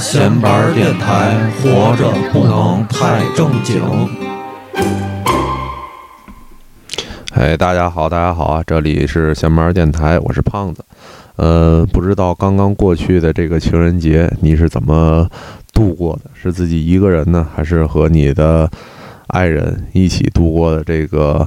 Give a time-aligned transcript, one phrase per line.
[0.00, 3.82] 闲班电台，活着不能太正经。
[7.34, 8.64] 哎，大家好，大家好啊！
[8.66, 10.82] 这里是闲班电台，我是胖子。
[11.36, 15.28] 呃，不知道刚刚过去的这个情人节你是怎么
[15.74, 16.30] 度过的？
[16.32, 18.70] 是自己一个人呢，还是和你的
[19.26, 21.46] 爱人一起度过的这个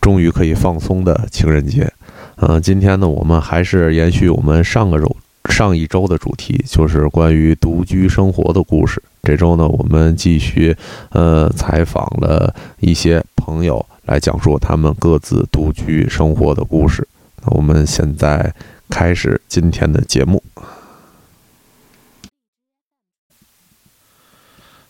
[0.00, 1.92] 终于可以放松的情人节？
[2.36, 5.16] 嗯，今天呢，我们还是延续我们上个周
[5.46, 9.02] 上一周的主题，就是关于独居生活的故事。
[9.22, 10.76] 这周呢，我们继续
[11.10, 17.06] 呃采访了一些朋友，来讲述他们各自独居生活的故事。
[17.42, 18.54] 那我们现在
[18.88, 20.42] 开始今天的节目。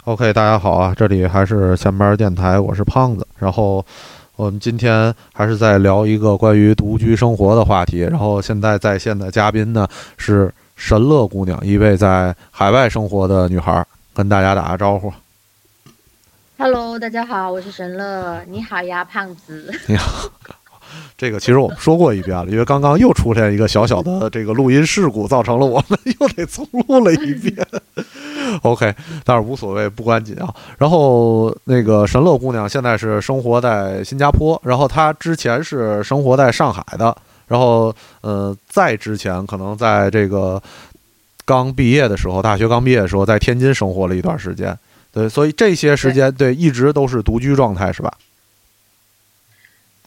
[0.05, 3.27] OK，大家好啊，这里还是下班电台，我是胖子。
[3.39, 3.85] 然后
[4.39, 8.03] 我们今天还是在聊一个关于独居生活的话题。
[8.03, 9.85] 然后现在在线的嘉宾呢
[10.17, 15.13] 是神乐姑娘，一位在海外生活的女孩，跟大家打个招呼。
[16.57, 18.41] Hello，大家好，我是神乐。
[18.47, 19.75] 你好呀，胖子。
[19.89, 20.31] 你好，
[21.17, 27.67] 这个其实我们说过一遍了，因为刚刚又出现一个小小的这个录音事故，造成了我们又得重录了一遍。
[28.63, 30.55] OK，但是无所谓，不关紧啊。
[30.79, 40.63] 然后那个神乐姑娘现在是生活在新加坡，然后她之前是生活在上海的，然后呃，在之前可能在这个
[41.45, 44.77] 刚毕业的时候，大学刚毕业的时候，在天津生活了一段时间。
[45.11, 48.13] 对，所以这些时间对一直都是独居状态，是吧？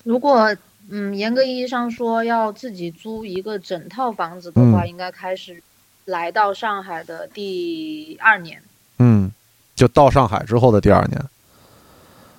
[0.04, 0.56] 如果
[0.90, 5.62] 嗯，严格意义上说，要自己租一个整套房子的话，嗯应该开始
[6.06, 8.62] 来到上海的第二年。
[9.00, 9.32] 嗯，
[9.76, 11.24] 就到上海之后的第二年。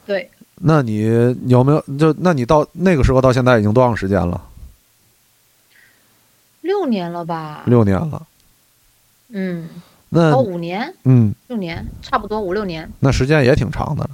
[0.06, 1.06] 对，那你
[1.42, 4.40] 你有没有就那你到那个时候到现在已经多长时间了？
[6.60, 7.62] 六年了吧？
[7.66, 8.26] 六年了。
[9.30, 9.68] 嗯，
[10.10, 12.90] 那哦，五年、嗯，六年，差不多五六年。
[13.00, 14.10] 那时间也挺长的了。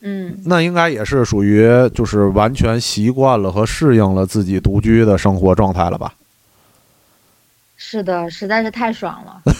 [0.00, 6.14] 嗯，那应该也是属于就是完全习惯了和适应了自己独居的生活状态了吧？
[7.82, 9.40] 是的，实在是太爽了。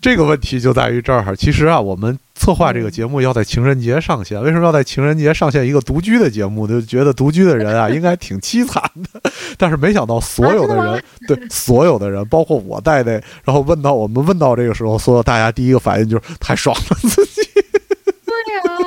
[0.00, 1.36] 这个问题就在于这儿。
[1.36, 6.66] 其实啊，我们策划这个节目要在情人节上线，为什么要在情人节上线一个独居的节目？
[6.66, 8.82] 就觉得独居的人啊，应该挺凄惨
[9.12, 9.20] 的。
[9.58, 17.42] 但是没想到所有的人，啊的对所有的人，包括我在内，然后问到我们问到这个时候，所有大家第一个反应就是太爽了，自己。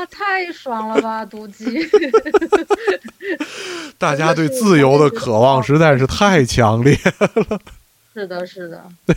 [0.10, 1.66] 太爽了吧，毒鸡。
[3.98, 7.60] 大家对自由的渴望实在是太强烈了。
[8.14, 8.84] 是的，是的。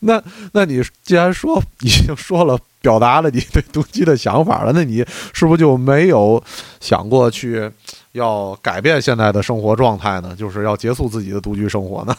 [0.00, 0.22] 那
[0.52, 6.42] 那你既然说已经说了，表达了你对毒鸡的想法了，那你是不是就没有
[6.78, 7.70] 想过去
[8.12, 10.36] 要改变现在的生活状态呢？
[10.38, 12.14] 就是要结束自己的独居生活呢？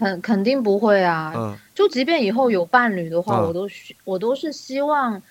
[0.00, 3.68] 肯肯定不会啊，嗯就即便以后有伴侣的话，嗯我都
[4.04, 5.22] 我都是希望，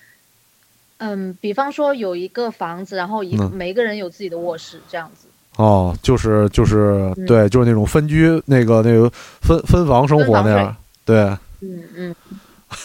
[1.00, 5.26] 嗯，比方说有一个房子，然后一每个人有自己的卧室这样子。
[5.56, 10.76] 哦，就是就是嗯对，就是那种分居那个那个分分房生活那样。
[11.04, 11.16] 对，
[11.60, 12.14] 嗯嗯，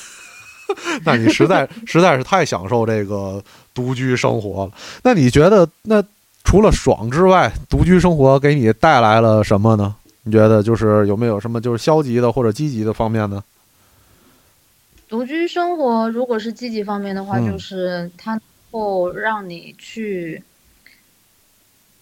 [1.05, 3.41] 那你实在 实在是太享受这个
[3.73, 4.71] 独居生活了。
[5.03, 6.03] 那你觉得，那
[6.43, 9.95] 除了爽之外，独居生活给你带来了什么呢？
[10.23, 13.43] 你觉得就是有没有什么就是消极的或者积极的方面呢？
[15.15, 20.43] 独居生活如果是积极方面的话，嗯就是它能够让你去，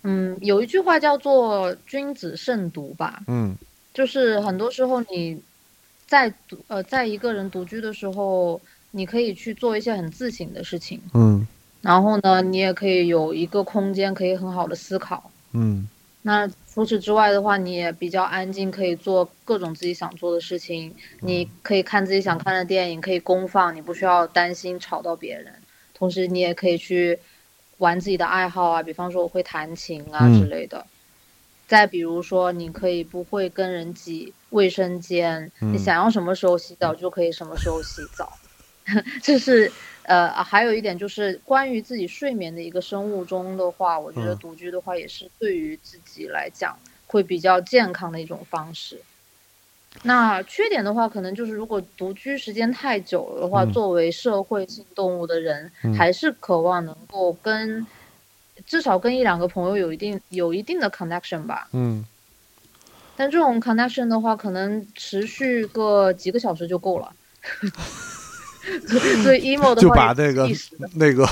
[0.02, 3.56] 嗯，有一句话叫做“君子慎独”吧，嗯
[3.94, 5.40] 就是很多时候你
[6.08, 11.00] 在独呃在一个人独居的时候，你可以去做一些很自省的事情。
[11.14, 11.48] 嗯
[11.82, 15.30] 然后呢，你也可以有一个空间，可以很好的思考。
[15.52, 15.88] 嗯
[16.26, 20.96] 那除此之外的话，你也比较安静，可以做各种自己想做的事情。
[21.20, 25.54] 你可以看自己想看的电影，可以公放，你不需要担心吵到别人。
[25.94, 27.20] 同时，你也可以去
[27.78, 30.86] 玩自己的爱好啊，比方说我会弹琴啊嗯之类的。
[31.68, 38.32] 再比如说，你可以不会跟人挤卫生间，嗯你想要什么时候洗澡就可以什么时候洗澡。
[39.22, 39.72] 这是
[40.04, 46.78] 呃，还有一点就是关于自己睡眠的一个生物钟的话，我觉得嗯独居的话也是对于自己来讲
[47.08, 49.02] 会比较健康的一种方式。
[50.02, 57.86] 那缺点的话，可能就是如果独居时间太久了的话，嗯作为社会性动物的人，嗯还是渴望能够跟
[58.66, 61.70] 至少跟一两个朋友有一定有一定的 connection 吧。
[61.74, 62.04] 嗯
[63.16, 67.14] 但这种 connection 的话，可能持续个几个小时就够了。
[69.24, 70.50] 所以 emo 的话就把那个
[70.96, 71.28] 那个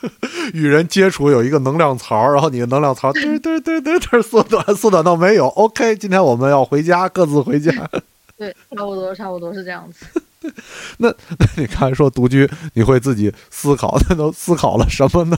[0.54, 5.46] 与人接触有一个能量槽，然后你的能量槽对对对对对缩短缩短到没有。
[5.48, 7.70] OK，今天我们要回家，各自回家。
[8.38, 10.06] 对，差不多差不多是这样子。
[10.96, 15.36] 那那你刚才说独居，你会自己思考，那都思考了什么呢？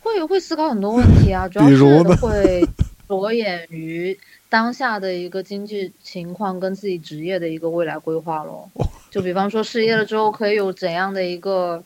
[0.00, 2.66] 会会思考很多问题啊，主要比如呢是会
[3.08, 4.18] 着眼于
[4.48, 8.70] 当下的一个经济情况跟自己职业的一个未来规划咯。
[8.74, 11.82] 哦就比方说失业了之后，可以有怎样的一个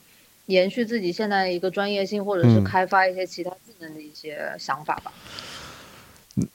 [0.47, 5.13] 延续自己现在的一个专业性，或者是嗯开发一些其他技能的一些想法吧。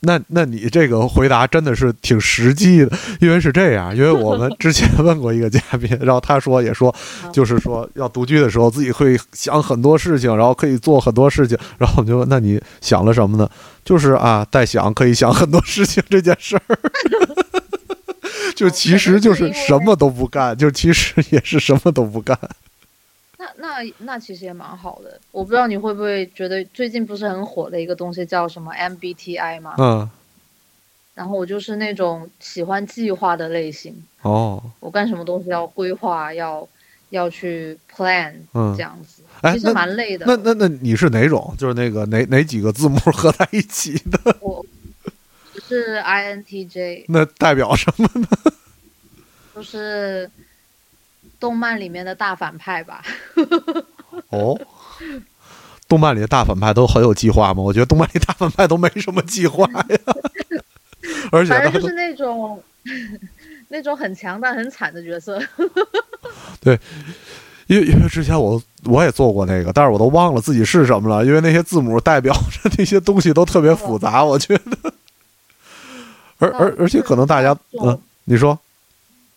[0.00, 2.90] 那那你这个回答真的是挺实际的，
[3.20, 6.92] 因为是这样，因为我们 之前问过一个嘉宾，然后他说也说，
[7.32, 13.48] 就是说要独居的时候自己会想很多事情，然后可以做很多事情，然后我们就问，那你想了什么呢？
[13.84, 16.78] 就是啊，在想可以想很多事情这件事儿，
[18.56, 22.36] 就其实就是什么都不干，就其实也是什么都不干。
[23.60, 25.20] 那那那其实也蛮好的。
[25.32, 29.75] 我不知道你会不会觉得最近不是很火的一个东西叫什么 MBTI 吗？
[29.78, 30.08] 嗯，
[31.14, 33.94] 然后我就是那种喜欢计划的类型。
[34.22, 36.66] 哦，我干什么东西要规划，要
[37.10, 40.25] 要去 plan，、嗯这样子，哎其实蛮累的。
[40.26, 41.54] 那那那你是哪种？
[41.58, 44.37] 就是那个哪哪几个字母合在一起的？
[44.40, 44.64] 我
[45.54, 48.26] 我是 INTJ，那代表什么呢？
[49.54, 50.31] 就是
[51.40, 53.02] 动漫里面的大反派吧。
[54.31, 54.58] 哦，
[55.88, 57.62] 动漫里的大反派都很有计划吗？
[57.62, 59.99] 我觉得动漫里大反派都没什么计划呀，
[61.31, 62.62] 而且反正就是那种
[63.69, 65.40] 那种很强但很惨的角色。
[66.61, 66.79] 对
[67.67, 74.93] 因为因为之前我我也做过那个，但是我都忘了自己是什么了，因为那些字母代表着那些东西都特别复杂，我觉得。
[76.38, 78.58] 而而而且可能大家嗯，你说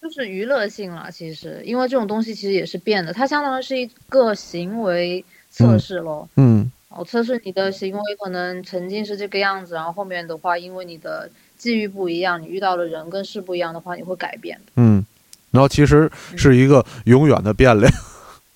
[0.01, 6.27] 就是娱乐性了，其实，因为这种东西其实也是变的，它相当于是一个行为测试咯。
[6.38, 14.59] 嗯哦，测试你的行为可能曾经是这个样子，然后后面的话，因为你的际遇不一样，你遇到的人跟事不一样的话，你会改变。
[14.75, 15.06] 嗯，
[15.51, 17.94] 然后其实是一个永远的变量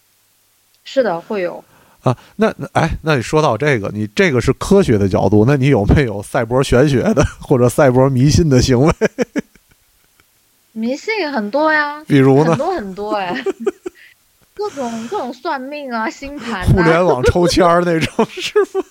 [0.83, 1.63] 是的，会有。
[2.01, 2.17] 啊。
[2.37, 8.93] 那那哎，那你说到这个，你这个是科学的角度，那你有没有赛博玄学的或者赛博迷信的行为？
[10.77, 12.51] 迷信很多呀，比如呢？
[12.51, 12.57] 很？
[12.57, 13.33] 多很多哎，
[14.53, 18.83] 各种各种算命啊、星盘互联啊，网抽签儿那种师傅？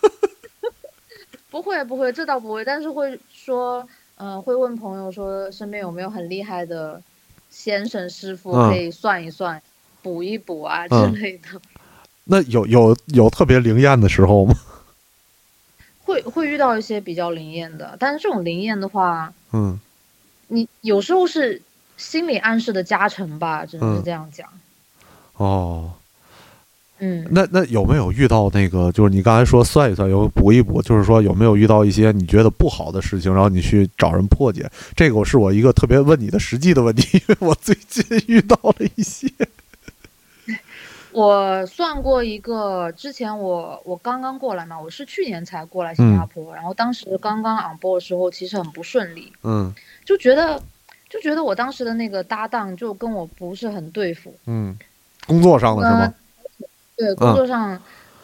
[1.51, 3.87] 不会不会，这倒不会，但是会说，
[4.17, 7.03] 嗯、会问朋友说身边有没有很厉害的
[7.51, 8.71] 先生师傅嗯。
[8.71, 9.61] 可以算一算、
[10.03, 11.61] 补一补啊之嗯类的，
[12.25, 14.55] 那有有有特别灵验的时候吗？
[16.07, 19.79] 会会遇到一些比较灵验的，但是这种灵验的话，嗯。
[20.49, 21.63] 你有时候是
[21.97, 24.49] 心理暗示的加成吧，只能是嗯这样讲。
[25.37, 25.93] 哦，
[26.99, 34.71] 嗯，那那有没有遇到那个，就是你刚才说算一算，有补一补，就是说有没有遇到一些你觉得不好的事情，然后你去找人破解？
[34.97, 39.29] 这个是我一个特别问你的实际的问题，因为我最近遇到了一些。
[41.13, 49.73] 我算过一个，之前我我刚刚过来嘛，我是去年才过来新加坡，然后当时刚刚 on board 的时候，其实很不顺利，嗯
[50.05, 50.61] 就觉得
[51.15, 54.77] 就觉得我当时的那个搭档就跟我不是很对付，嗯，
[55.29, 56.15] 工作上的是吗？
[56.97, 57.81] 对，工作上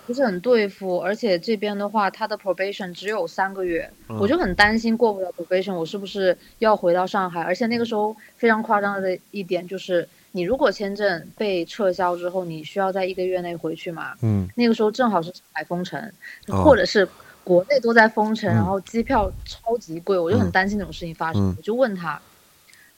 [0.08, 7.40] 不是很对付，而且这边的话，他的 probation 只有三个月，嗯我就很担心过不了 probation，我是不是要回到上海？
[7.42, 14.14] 而且那个时候非常夸张的一点就是，你如果签证被撤销之后，你需要在一个月内回去嘛？
[14.22, 16.12] 嗯那个时候正好是上海封城，
[16.48, 17.08] 哦或者是
[17.44, 21.40] 国内都在封城，嗯然后机票超级贵，我就很担心这种事情发生。
[21.40, 22.20] 嗯我就问他，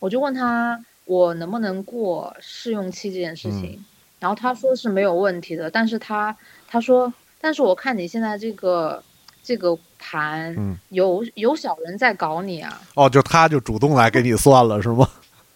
[0.03, 3.85] 我就问他我能不能过试用期这件事情，嗯
[4.19, 9.01] 然后他说是没有问题的，但是他他说，但是我看你现在这个
[9.45, 15.09] 这个盘、嗯有有小人在搞你啊，哦，就他就主动来给你算了是吗？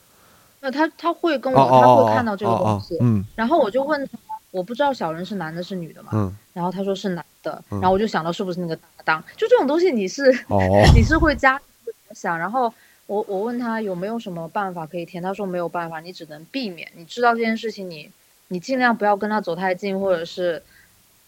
[0.61, 3.25] 那他他会跟哦我、他会看到这个哦东西，哦嗯。
[3.35, 4.17] 然后我就问他，
[4.53, 6.37] 我不知道小人是男的是女的嘛，嗯。
[6.53, 7.81] 然后他说是男的，嗯。
[7.81, 10.61] 然后我就想到是不是那个搭档，就这种东西你是哦。
[10.95, 11.61] 你是会加
[12.15, 12.73] 想，然后
[13.07, 16.89] 我我问他有没有什么办法可以填，他说没有办法，你只能避免。
[16.97, 18.11] 你知道这件事情你，
[18.49, 20.63] 你尽量不要跟他走太近，或者是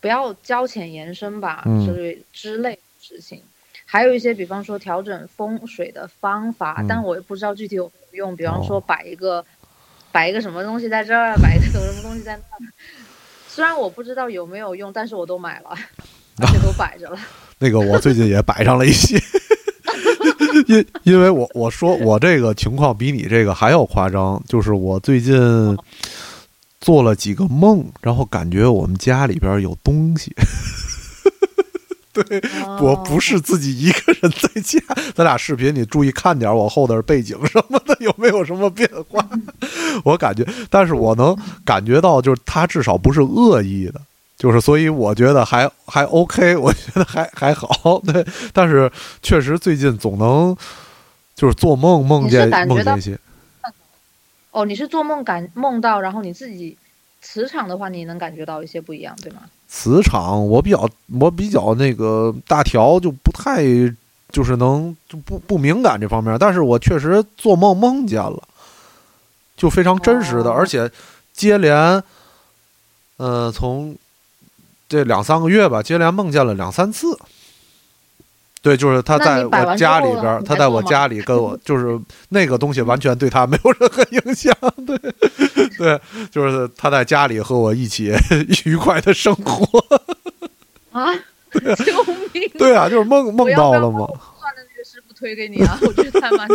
[0.01, 3.43] 不要交浅言深吧，嗯之类之类的事情。
[3.87, 8.37] 还有一些，比方说调整风水的方法，嗯但我也不知道具体有没有用。
[8.37, 9.45] 比方说哦摆一个、
[10.11, 12.71] 摆一个什么东西在这儿，摆一个什么东西在那儿。
[13.47, 15.71] 虽然我不知道有没有用，但是我都买了，
[16.39, 17.19] 而且都 摆着了。
[17.61, 19.19] 那个我最近也摆上了一些，
[20.69, 25.77] 因因为我我说我这个情况比你这个还要夸张，就是我最近
[26.81, 30.33] 做了几个梦，然后感觉我们家里边有东西。
[32.13, 32.43] 对，
[32.81, 34.79] 我不是自己一个人在家，
[35.15, 39.25] 咱俩视频你注意看点我后边背景什么的有没有什么变化？
[40.05, 44.01] 我感觉，但是我能感觉到，就是他至少不是恶意的，
[44.39, 48.25] 就是所以我觉得还还 OK， 我觉得还还好， 对。
[48.53, 48.91] 但是
[49.21, 50.57] 确实最近总能
[51.35, 53.19] 就是做梦梦见梦见一些，
[54.53, 56.77] 哦，你是做梦感梦到，然后你自己
[57.21, 59.43] 磁场的话，你能感觉到一些不一样，对吗？
[59.67, 60.89] 磁场我比较
[61.21, 63.63] 我比较那个大条就不太
[64.31, 68.43] 就是能就不不敏感这方面，但是我确实做梦梦见了，
[69.57, 70.91] 就非常真实的，哦而且
[71.33, 72.03] 接连，
[73.19, 73.95] 呃，从
[74.89, 77.17] 这两三个月吧，接连梦见了两三次。
[78.61, 81.99] 对，就是他在我家里边他在我家里跟我， 就是
[82.31, 84.53] 那个东西完全对他没有任何影响。
[84.85, 84.99] 对，
[85.79, 88.13] 对，就是他在家里和我一起
[88.65, 89.79] 愉快的生活。
[90.91, 91.15] 啊！
[91.53, 92.51] 救命！
[92.59, 94.07] 对啊，就是梦梦到了嘛。
[94.37, 96.49] 换的那个师傅推给你啊，我觉得还蛮。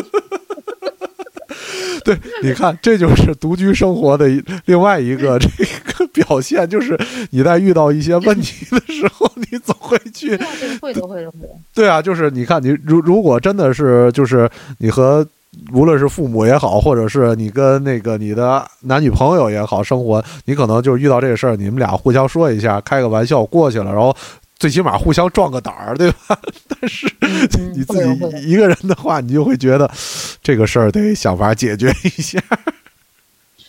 [2.04, 6.98] 对，你看，这就是独居生活的一另外一个这个表现，就是
[7.32, 11.50] 你在遇到一些问题的时候，你总会去对啊对会的，会的，会的。
[11.74, 15.26] 对啊，就是你看，你如如果真的是就是你和
[15.72, 24.16] 无论是父母也好，或者是你跟那个你的男女朋友也好生活，你可能就是遇到这个事儿，你们俩互相说一下，开个玩笑过去了，然后
[24.58, 26.40] 最起码互相壮个胆儿，对吧？
[26.68, 29.90] 但是嗯你自己一个人的话，你就会觉得
[30.42, 32.40] 这个事儿得想法解决一下。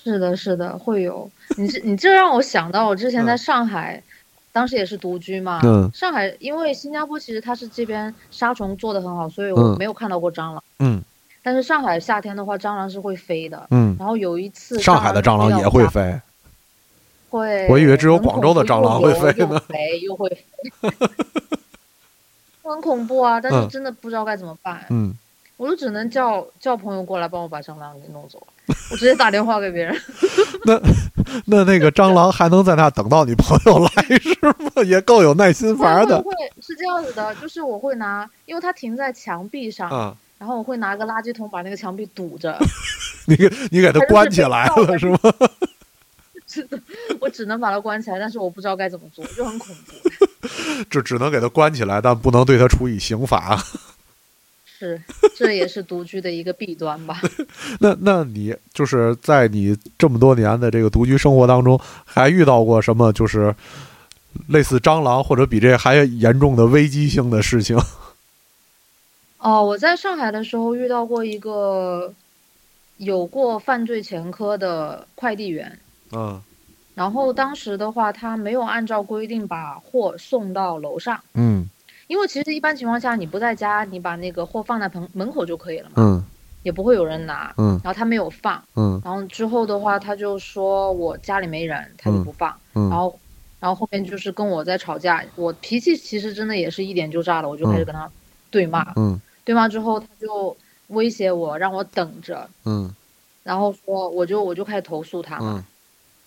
[0.04, 1.28] 是的，是的，会有。
[1.56, 4.02] 你这你这让我想到，我之前在上海，
[4.52, 5.60] 当时也是独居嘛。
[5.64, 10.62] 嗯上海因为新加坡其实它是这边杀虫做的很好，所以我嗯没有看到过蟑螂。
[10.78, 11.02] 嗯
[11.42, 13.66] 但是上海夏天的话，蟑螂是会飞的。
[13.70, 16.20] 嗯，然后有一次，上海的蟑螂也会飞
[17.28, 17.66] 会。
[17.68, 19.60] 我以为只有广州的蟑螂会飞呢
[20.02, 20.90] 又会飞，
[22.64, 23.38] 很恐怖啊！
[23.40, 24.86] 但嗯是真的不知道该怎么办。
[24.88, 25.12] 嗯，
[25.58, 28.46] 我就只能叫叫朋友过来帮我把蟑螂给弄走了。
[28.90, 30.00] 我直接打电话给别人。
[30.64, 30.80] 那
[31.46, 34.82] 那那个蟑螂还能在那等到你朋友来是吗？
[34.84, 40.16] 也够有耐心法的会会会是这样子的，就是我会拿，因为它停在墙壁上，啊！
[40.38, 42.58] 然后我会拿个垃圾桶把那个墙壁堵着。
[43.26, 45.18] 你给你给它关起来了是吗？
[46.46, 46.78] 是的，
[47.20, 49.94] 我只能把它关起来，但是我不知道该怎么做，就很恐怖。
[50.90, 53.58] 这只能给它关起来，但不能对它处以刑罚。
[54.84, 55.02] 是，
[55.34, 57.20] 这也是独居的一个弊端吧。
[57.80, 63.54] 那那你就是在你这么多年的这个独居生活当中，还遇到过什么就是
[64.48, 67.78] 类似蟑螂或者比这还严重的危机性的事情？
[69.38, 72.12] 哦，我在上海的时候遇到过一个
[72.98, 75.78] 有过犯罪前科的快递员，
[76.12, 76.42] 嗯
[76.94, 81.68] 然后当时的话，他没有按照规定把货送到楼上，嗯
[82.06, 86.24] 因为其实一般情况下你不在家，你把那个货放在门门口就可以了嘛，嗯
[86.62, 87.52] 也不会有人拿。
[87.58, 92.54] 嗯然后他没有放，嗯然后之后的话，他就说我家里没人，他就不放。
[92.74, 93.18] 嗯然后，
[93.60, 98.10] 然后后面就是跟我在吵架，我脾气其实真的也是一点就炸了，我就开始跟他
[98.50, 98.92] 对骂。
[98.96, 100.56] 嗯对骂之后，他就
[100.88, 102.90] 威胁我，让我等着，嗯
[103.42, 105.56] 然后说我就我就开始投诉他嘛。
[105.58, 105.64] 嗯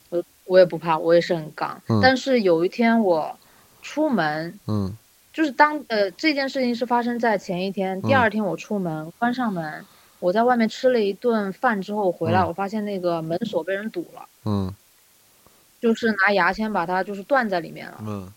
[0.10, 1.82] 我我也不怕，我也是很刚。
[1.90, 3.36] 嗯但是有一天我
[3.82, 4.96] 出门，嗯
[5.38, 9.86] 就是当呃这件事情是发生在前一天，第嗯二天我出门关上门，
[10.18, 14.74] 我在外面吃了一顿饭之后回来，嗯我发现那个门锁被人堵了，嗯
[15.80, 18.00] 就是拿牙签把它就是断在里面了。
[18.02, 18.28] 嗯，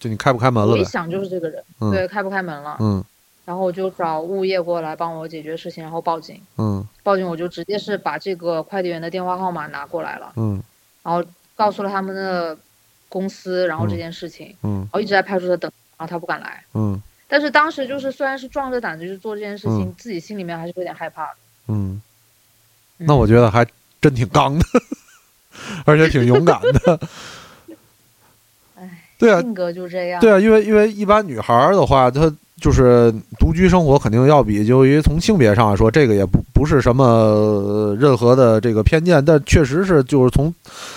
[0.00, 0.78] 就你开不开门了呗？
[0.80, 3.04] 我一想就是这个人，嗯对，开不开门了，嗯
[3.44, 6.42] 然后我就找物业过来帮我解决事情，然后报警。
[6.56, 10.60] 嗯报警我就直接是把这个快递员的电话号码拿过来了，嗯
[11.04, 11.22] 然后
[11.54, 12.58] 告诉了他们的
[13.08, 16.62] 公司，然后这件事情，嗯然后一直在派出所等，然后他不敢来。
[16.74, 17.00] 嗯
[17.30, 21.34] 但是当时就是虽然是壮着胆子去做这件事情，嗯自己心里面还是有点害怕的。
[21.66, 22.00] 嗯，
[22.98, 23.66] 嗯那我觉得还
[24.00, 24.64] 真挺刚的，
[25.84, 27.00] 而且挺勇敢的。
[28.76, 30.20] 唉，对啊，性格就这样。
[30.22, 40.52] 对啊，因为因为一般女孩儿的话，她就是独居生活，肯定要比就于从性别上来说，这个也不不是什么呃任何的这个偏见，但确实是就是从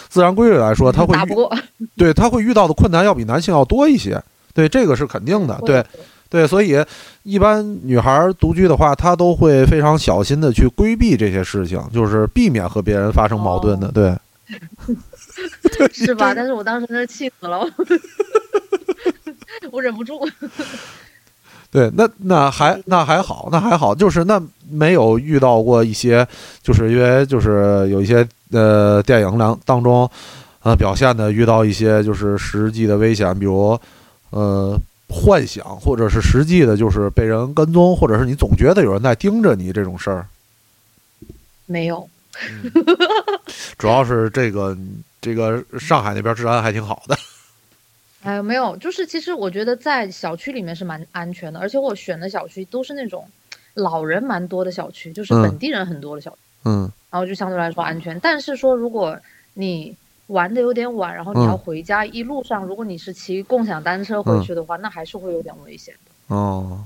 [0.08, 1.53] 自然规律来说，她会打不过，
[1.98, 5.84] 对她会遇到的困难要比男性要多一些，对这个是肯定的，对
[6.29, 6.77] 对，所以
[7.24, 13.88] 一般女孩独居的话，她都会非常小心的去规避这些事情，就是避免和别人发生矛盾的。
[13.88, 14.17] 哦对，
[15.93, 16.34] 是吧？
[16.34, 17.60] 但是我当时真是气死了，
[19.72, 20.20] 我 忍不住。
[21.72, 26.27] 对，那那还那还好，那还好，就是那没有遇到过一些，
[26.62, 30.10] 就是因为就是有一些呃电影当当中，
[30.63, 33.79] 呃表现的遇到一些就是实际的危险，比如
[34.32, 40.26] 呃幻想，或者是实际的就是被人跟踪，或者是你总觉得有人在盯着你这种事儿。
[41.68, 42.10] 没有，
[43.78, 44.78] 主要是这个
[45.22, 47.18] 这个上海那边治安还挺好的。
[48.24, 53.28] 哎，没有，就是其实我觉得在小区里面是蛮安全的，而且我选的小区都是那种
[53.74, 58.20] 老人蛮多的小区，就是嗯本地人很多的小区，嗯然后就相对来说安全。
[58.20, 59.18] 但是说如果
[59.56, 59.96] 你
[60.28, 66.36] 玩的有点晚，然后你嗯要回家，一路上如果你是骑共享单车回去的话，那还是会有点危险的。
[66.36, 66.86] 哦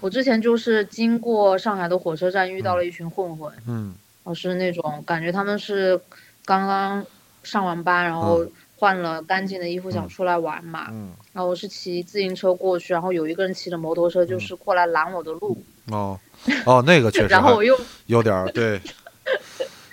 [0.00, 3.94] 我之前就是经过上海的火车站，遇到了一群混混，嗯
[4.24, 6.00] 我是那种感觉他们是
[6.44, 7.04] 刚刚
[7.42, 8.44] 上完班，然后
[8.76, 10.88] 换了干净的衣服想出来玩嘛。
[10.90, 16.18] 嗯然后我是骑自行车过去，然后有一个人骑着摩托车，就是过来拦我的路，哦
[16.64, 18.80] 哦，那个确实 然后我又，有点儿对。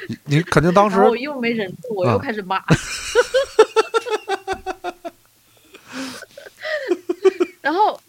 [0.08, 2.64] 你你肯定当时我又没忍住，我又啊开始骂。
[7.62, 8.00] 然后，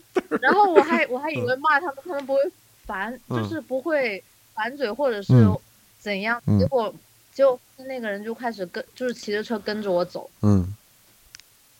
[0.41, 2.41] 然后我还我还以为骂他们，他们不会
[2.87, 3.43] 烦，嗯。
[3.43, 4.23] 就是不会
[4.55, 5.59] 反嘴或者是嗯。
[5.99, 6.61] 怎样，嗯。
[6.61, 6.95] 结果
[7.35, 10.73] 就那个人就开始跟，就是骑着车跟着我走，嗯。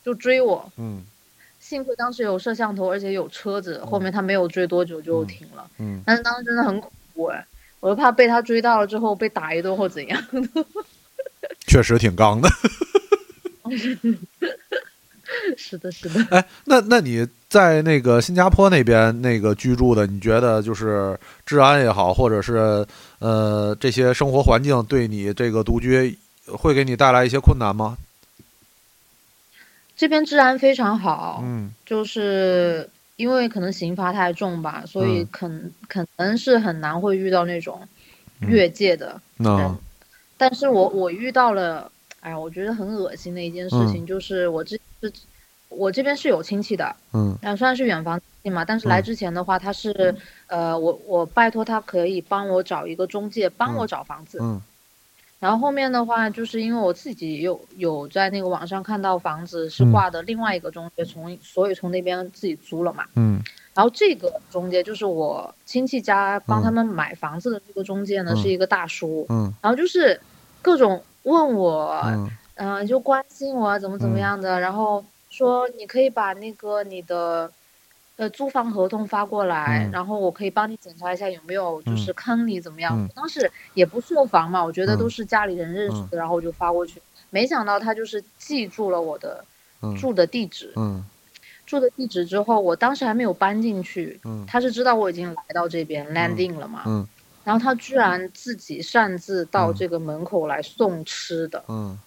[0.03, 0.69] 就追我。
[0.75, 1.05] 嗯。
[1.61, 5.69] 幸亏当时有摄像头，而且有车子，后面他没有追多久就停了。
[5.77, 6.03] 嗯。
[6.05, 7.45] 但是当时真的很恐怖哎，
[7.79, 10.23] 我就怕被他追到了之后被打一顿或怎样。
[11.67, 12.49] 确实挺刚的。
[15.55, 16.25] 是的，是的。
[16.31, 22.85] 哎，那那你在那个新加坡那边那个居住的，你觉得就是治安也好，或者是
[23.19, 26.17] 呃这些生活环境对你这个独居
[26.47, 27.97] 会给你带来一些困难吗？
[29.95, 32.89] 这边治安非常好，嗯就是
[33.19, 35.27] 因为可能刑罚太重吧，所以嗯。
[35.29, 35.51] 可
[35.89, 37.85] 可能是很难会遇到那种
[38.39, 39.45] 越界的人。
[39.57, 39.77] 那
[40.37, 45.11] 但是我我遇到了，哎呀，我觉得很恶心的一件事情，就是我这是
[45.67, 47.37] 我这边是有亲戚的，嗯。
[47.41, 50.15] 但虽然是远房亲戚嘛，但是来之前的话，他是
[50.47, 54.39] 呃，我我拜托他可以帮我找一个中介，帮我找房子。
[54.41, 54.61] 嗯
[55.39, 59.91] 然后后面的话，就是因为我自己有有在那个网上看到房子是嗯。
[59.91, 63.05] 挂的另外一个中介，从所以从那边自己租了嘛。
[63.15, 63.41] 嗯。
[63.73, 68.37] 然后这个中介就是我亲戚家帮他们买房子的这个中介呢，嗯。
[68.37, 69.53] 是一个大叔，嗯。
[69.61, 70.19] 然后就是
[70.61, 72.29] 各种问我，嗯。
[72.55, 77.49] 嗯、就关心我啊怎么怎么样的，然后说你可以把那个你的
[78.19, 82.93] 呃租房合同发过来，嗯然后我可以帮你检查一下有没有就是坑你怎么样。
[82.99, 87.01] 嗯当时也不设防嘛，我觉得嗯都是家里人认识的，然后我就发过去。
[87.29, 89.43] 没想到他就是记住了我的
[89.81, 91.01] 嗯住的地址，嗯
[91.65, 97.07] 住的地址之后，我当时还没有搬进去，嗯他是知道我已经来到这边 landing 了嘛，嗯
[97.45, 101.63] 然后他居然自己擅自到嗯这个门口来送吃的。
[101.67, 101.97] 嗯，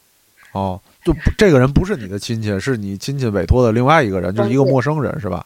[0.52, 5.42] 哦，就这个人不是你的亲戚，是你亲戚委托的另外一个人，就是一个陌生人，是吧？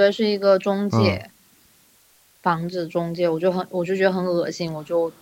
[0.00, 1.30] 对，是一个中介，嗯
[2.40, 5.12] 房子中介，我就很我就觉得很恶心，我就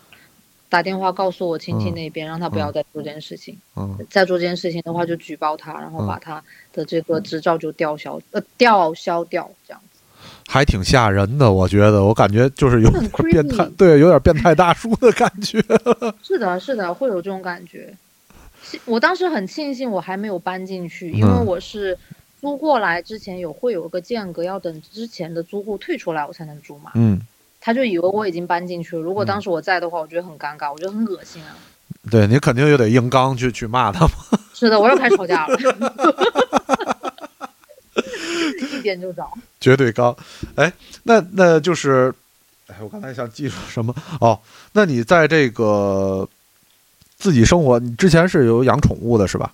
[0.68, 3.58] 打电话告诉我亲戚嗯那边，让他不要再做这件事情。
[3.74, 6.40] 嗯再做这件事情的话，就举报他，然后嗯把他
[6.72, 9.98] 的这个执照就吊销，呃，吊销掉这样子。
[10.46, 15.60] 还挺吓人的，我觉得，我感觉就是有点变态，对，有点变态大叔的感觉。
[16.22, 17.92] 是的，是的，会有这种感觉。
[18.84, 21.98] 我当时很庆幸我还没有搬进去，因为嗯我是
[22.40, 26.92] 租过来之前有会有一个间隔，要等之前的租户退出来我才能租嘛。
[26.94, 27.20] 嗯，
[27.60, 31.56] 他就以为我已经搬进去了，如果嗯当时我在的话，我觉得很尴尬，我觉得很恶心啊。
[32.10, 34.12] 对你肯定又得硬刚去去骂他嘛。
[34.54, 35.58] 是的，我又开始吵架了，
[38.72, 39.26] 一点就着。
[39.60, 40.16] 绝对刚。
[40.54, 40.72] 哎，
[41.02, 42.14] 那那就是，
[42.68, 43.94] 哎，我刚才想记住什么？
[44.20, 44.38] 哦，
[44.72, 46.28] 那你在这个
[47.16, 49.52] 自己生活，你之前是有养宠物的是吧？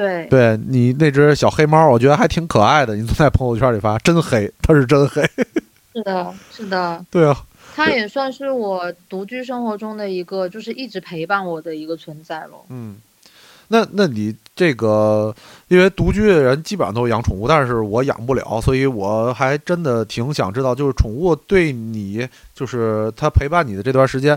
[0.00, 2.96] 对，对你那只小黑猫，我觉得还挺可爱的。
[2.96, 5.22] 你总在朋友圈里发，真黑，它是真黑。
[5.92, 7.36] 是的，是的，对啊，
[7.76, 12.64] 它也算是我独居生活中的一个，就是一直陪伴我的一个存在咯。
[12.70, 12.96] 嗯。
[13.72, 15.32] 那那你这个，
[15.68, 24.36] 因为独居的人基本上都养宠物，但是我养不了，所以我还真的挺想知道，就是宠物对你，就是它陪伴你的这段时间，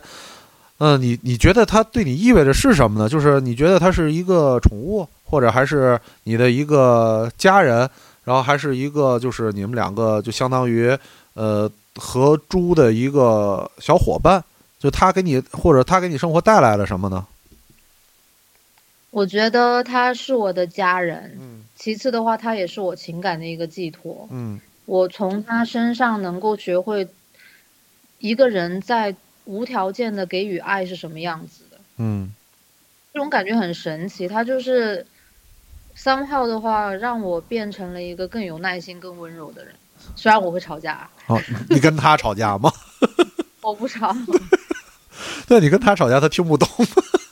[0.79, 3.07] 嗯、你你觉得它对你意味着是什么呢？
[3.07, 7.89] 就是你觉得它是一个宠物，或者还是你的一个家人，
[8.25, 10.97] 然后还是一个就是你们两个就相当于
[11.36, 14.43] 呃合租的一个小伙伴，
[14.77, 17.25] 就他给你或者他给你生活带来了什么呢？
[19.12, 24.27] 我觉得他是我的家人，嗯其次的话，他也是我情感的一个寄托。
[24.31, 27.07] 嗯我从他身上能够学会
[28.19, 32.34] 一个人在无条件的给予爱是什么样子的，嗯
[33.13, 34.27] 这种感觉很神奇。
[34.27, 35.06] 他就是
[35.95, 39.75] somehow 的话，让我变成了一个更有耐心、更温柔的人。
[40.15, 42.71] 虽然我会吵架，哦，你跟他吵架吗？
[43.62, 44.13] 我不吵。
[45.47, 46.67] 对，你跟他吵架，他听不懂。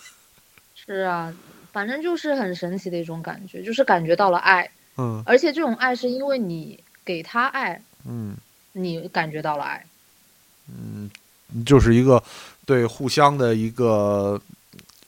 [0.75, 1.33] 是啊，
[1.71, 8.35] 反正就是很神奇的一种感觉，就是感觉到了爱，嗯而且这种爱是因为你给他爱，嗯
[8.73, 9.85] 你感觉到了爱。
[10.69, 11.09] 嗯，
[11.65, 12.21] 就是一个
[12.65, 14.39] 对互相的一个，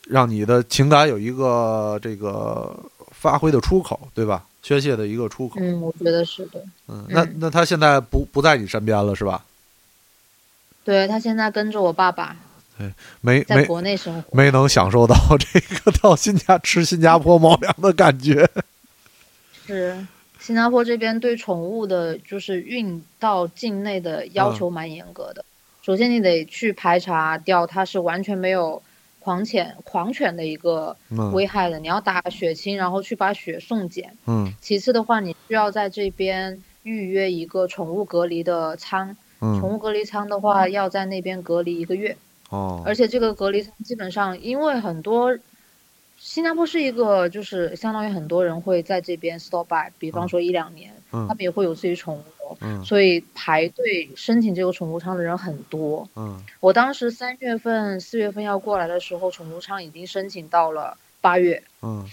[0.07, 2.77] 让你的情感有一个这个
[3.11, 4.45] 发挥的出口，对吧？
[4.61, 5.55] 宣泄的一个出口。
[5.59, 6.63] 嗯，我觉得是的。
[6.87, 9.43] 嗯，那嗯那他现在不不在你身边了，是吧？
[10.85, 12.35] 对他现在跟着我爸爸
[12.77, 14.37] 对没没国内生活。
[14.37, 18.49] 没能享受到这个到新加吃新加坡猫粮的感觉。
[19.67, 20.05] 是
[20.39, 25.45] 新加坡这边对宠物的，就是运到境内的要求蛮严格的。
[25.83, 28.81] 首先，你得去排查掉它是完全没有
[29.19, 34.15] 狂犬狂犬的一个嗯危害的，你要打血清，然后去把血送检。
[34.25, 39.15] 嗯其次的话，你需要在这边预约一个宠物隔离的舱。
[39.39, 42.15] 宠嗯物隔离仓的话，要在那边隔离一个月。
[42.49, 45.37] 哦，而且这个隔离舱基本上，因为很多
[46.17, 52.23] 新加坡是一个，就是相当于很多人会在这边 stop by，比方说一两年，嗯他们也会有自己宠物，
[52.61, 56.07] 嗯所以排队申请这个宠物舱的人很多。
[56.15, 62.05] 嗯我当时三月份、四月份要过来的时候，宠物舱已经申请到了八月，嗯，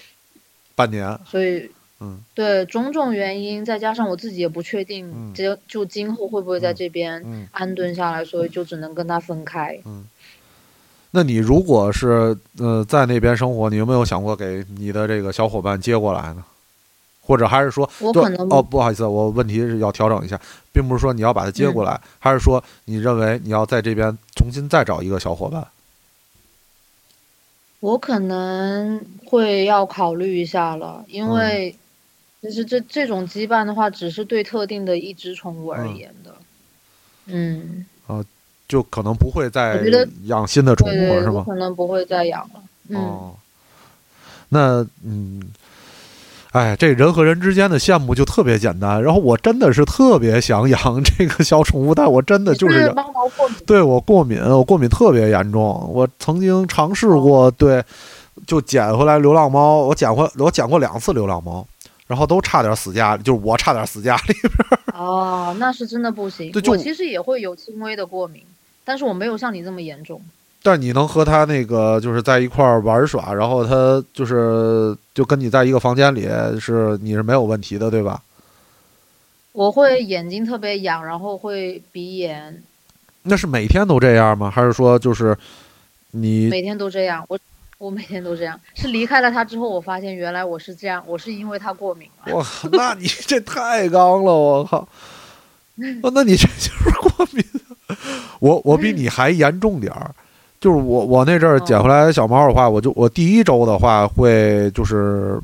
[0.74, 1.18] 半年。
[1.26, 9.78] 所以嗯对种种原因，再加上我自己也不确嗯定，这就今后会不会在这边嗯安顿下来，所以就只能跟他分开。
[9.84, 10.06] 嗯
[11.12, 16.44] 那你如果是呃在那边生活，你有没有想过给你的这个小伙伴接过来呢？
[17.30, 20.40] 或者还是说，我可能哦，不好意思，我问题是要调整一下，
[20.72, 25.64] 并不是说你要把他接过嗯来，还是说你认为你要在这边重新再找一个小伙伴？
[27.78, 31.76] 我可能会要考虑一下了，因嗯为
[32.42, 36.34] 其实这这种羁绊的话，只是对特定的一只宠物而嗯言的。
[37.26, 38.24] 嗯，啊
[38.66, 39.86] 就可能不会再
[40.24, 41.44] 养新的宠物了，是吗？
[41.46, 42.62] 可能不会再养了。
[42.88, 43.36] 嗯，哦，
[44.48, 45.40] 那嗯，
[46.52, 49.00] 哎，这人和人之间的羡慕就特别简单。
[49.00, 53.56] 然后我真的是特别想养这个小宠物，但我真的就是养猫毛过敏。
[53.64, 55.88] 对我过敏，我过敏特别严重。
[55.94, 57.80] 我曾经尝试过，对，
[58.48, 61.64] 就捡回来流浪猫，我捡回我捡过两次流浪猫，
[62.08, 64.52] 然后都差点死家里，就是我差点死家里边。
[64.94, 66.60] 哦，那是真的不行对。
[66.68, 68.42] 我其实也会有轻微的过敏，
[68.84, 70.20] 但是我没有像你这么严重。
[70.62, 76.28] 但你能和他那个就是在一块儿玩耍，然后他就是就跟你在一个房间里，
[76.60, 78.22] 是你是没有问题的，对吧？
[79.52, 82.62] 我会眼睛特别痒，然后会鼻炎，
[83.22, 84.50] 那是每天都这样吗？
[84.50, 85.36] 还是说就是
[86.12, 87.24] 你每天都这样。
[87.28, 87.38] 我
[87.78, 88.58] 我每天都这样。
[88.74, 92.34] 是离开了他之后，我发现原来我是这样，我是因为他过敏了。
[92.34, 94.86] 我靠，那你这太刚了，我靠！
[96.02, 97.42] 哦那你这就是过敏。
[98.38, 100.14] 我我比你还严重点儿，
[100.60, 105.40] 就是我我那阵儿捡回来的小猫的话，我就我第一周的话会就是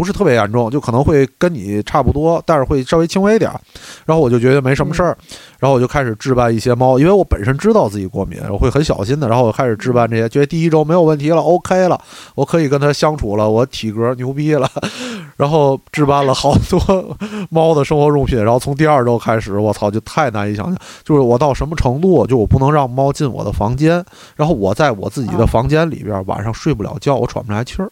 [0.00, 3.60] 不是特别严重，就可能会跟你差不多，但是会稍微轻微一点儿。
[4.06, 5.14] 然后我就觉得没什么事儿，
[5.58, 9.28] 然后我就开始置办一些猫，因为我本身知道自己过敏，我会很小心的。
[9.28, 12.00] 然后我开始置办这些，觉得第一周没有问题了，OK 了，
[12.34, 14.66] 我可以跟它相处了，我体格牛逼了。
[15.36, 17.16] 然后置办了好多
[17.50, 24.02] 猫的生活用品，然后从第二周开始，我操，就太难以想象，就是我到什么程度，就我不能让猫进我的房间，
[24.34, 27.90] 然后我在我自己的房间里边晚上睡不了觉，我喘不来气儿。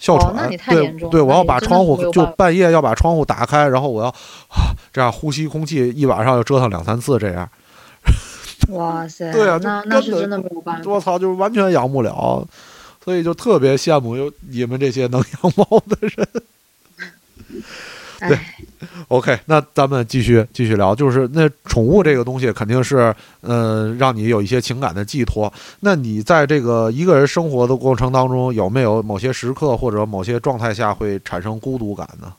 [0.00, 4.08] 哮喘，对对，我要把窗户就半夜要把窗户打开，然后我要
[4.48, 7.48] 啊这样呼吸空气，一晚上要折腾两三次这样。
[8.70, 10.90] 哇塞，对啊那那是真的没有办法。
[10.90, 12.42] 我操，就是完全养不了，
[13.04, 16.28] 所以就特别羡慕有你们这些能养猫的人。
[18.28, 18.54] 对哎
[19.08, 25.52] ，OK，那咱们继续继续聊，就是那宠物这个东西肯定是，呃，让你有一些情感的寄托。
[25.80, 32.32] 那你在这个一个人生活的过程当中，有没有某些时刻或者某些状态下会产生孤独感呢？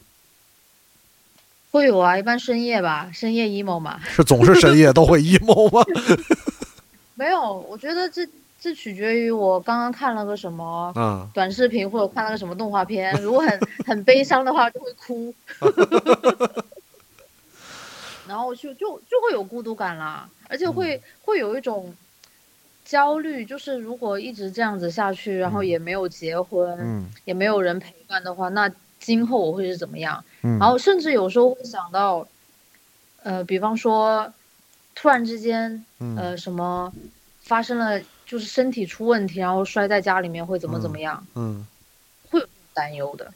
[1.72, 4.00] 会有啊，一般深夜吧，深夜 emo 嘛。
[4.06, 5.86] 是总是深夜都会 emo 吗？
[7.16, 8.28] 没有，我觉得这
[8.62, 13.12] 这取决于我刚刚看了个什么嗯，短视频，或者看了个什么动画片。
[13.24, 15.34] 如果很很悲伤的话，就会哭，
[18.28, 21.92] 然后就就就会有孤独感啦，而且会、会有一种
[22.86, 27.10] 焦虑，就是如果一直这样子下去，然后也没有结婚，嗯。
[27.26, 30.24] 也没有人陪伴的话，那今后我会是怎么样？
[30.44, 32.28] 嗯，然后甚至有时候会想到，
[33.24, 34.32] 呃，比方说，
[34.94, 36.16] 突然之间，嗯。
[36.16, 36.94] 呃，什么
[37.42, 41.66] 发生了，就是身体出问题，然后摔在家里面会怎么怎么样，嗯
[42.30, 43.32] 会有担忧的。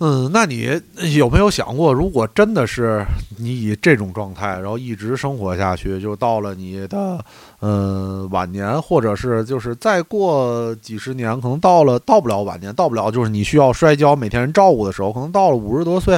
[0.00, 0.80] 嗯，那你
[1.16, 3.04] 有没有想过，如果真的是
[3.36, 7.18] 你以这种状态，然后一直生活下去，就到了你的
[7.58, 16.16] 呃晚年，或者是就是再过几十年，可能到了到不了晚年，到不了就是你需要摔跤，每天人照顾的时候，可能到了五十多岁，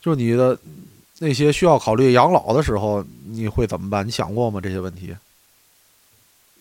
[0.00, 0.58] 就是你的
[1.20, 4.06] 那些需要考虑养老的时候，你会怎么办？
[4.06, 4.60] 你想过吗？
[4.60, 5.16] 这些问题？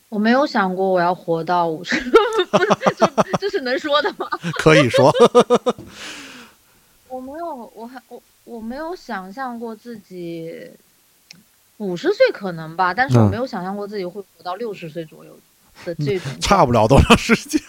[0.10, 2.02] 我没有想过我要活到五十，
[2.98, 4.26] 这这是能说的吗？
[4.58, 5.14] 可以说，
[7.10, 10.72] 我没有，我还我我没有想象过自己
[11.76, 15.38] 五十岁可能吧，但是我没有想象过自己会活到六十岁左右
[15.84, 17.62] 的这种差不了多长时间。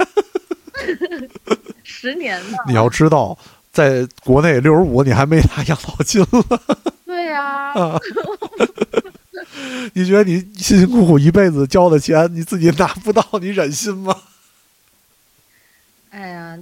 [1.83, 2.59] 十年呢。
[2.69, 3.37] 你要知道，
[3.79, 6.27] 在国内六十五，你还没拿养老金了。
[7.07, 7.97] 对呀、啊
[9.95, 14.17] 你觉得你辛辛苦苦一辈子交的钱，你自己拿不到，你忍心吗？
[16.11, 16.59] 哎呀，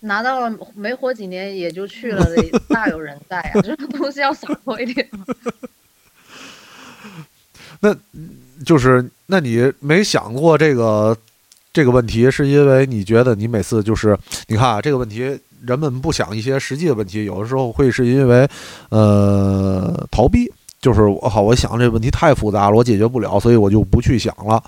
[0.00, 3.60] 拿到了没活几年也就去了的， 大有人在啊！
[3.60, 5.08] 这种东西要洒脱一点。
[7.80, 7.92] 那
[8.64, 11.16] 就是，那你没想过这个
[11.72, 18.48] 这个问题，是因为你觉得你每次就是，你看啊，这个问题人们不想一些实际的问题，有的时候会是因为
[18.90, 24.62] 呃逃避，就是我好，我想这问题太复杂了，我解决不了，所以我就不去想了。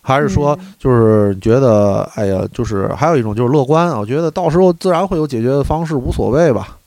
[0.00, 6.78] 还是说，嗯就是觉得，哎呀，就是还有一种就是乐观啊，我觉得到时候自然会有解决的方式，无所谓吧。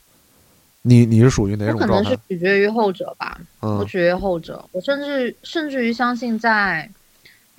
[0.84, 1.96] 你你是属于哪种状态？
[2.02, 4.64] 可能是取决于后者吧，我嗯取决于后者。
[4.72, 6.90] 我甚至甚至于相信在，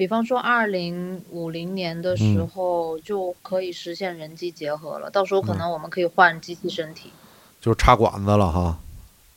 [0.03, 7.09] 比方说二零五零年的时嗯候就可以实现人机结合了，到时候可嗯能我们可以换机器身体，
[7.61, 8.77] 就是插管子了哈。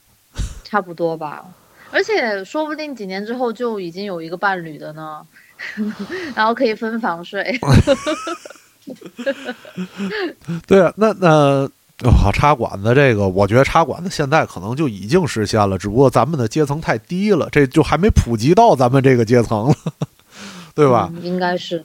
[0.67, 1.45] 差不多吧。
[1.93, 5.25] 而且说不定几年之后就已经有一个伴侣的呢，
[6.35, 7.57] 然后可以分房睡。
[10.67, 11.63] 对啊，那那
[12.03, 19.77] 啊，插管子这个，我觉得插管子现在可能就已经实现了，只不过咱们的阶层太低了，这就还没普及到咱们这个阶层了，
[20.77, 21.11] 对吧？
[21.13, 21.85] 嗯应该是。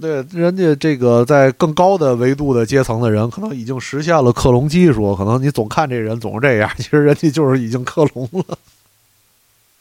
[0.00, 8.58] 对，人家这个在更高的维度的阶层的人，可能已经实现了克隆技术，可能你总看这人总是这样，其实人家就是已经克隆了。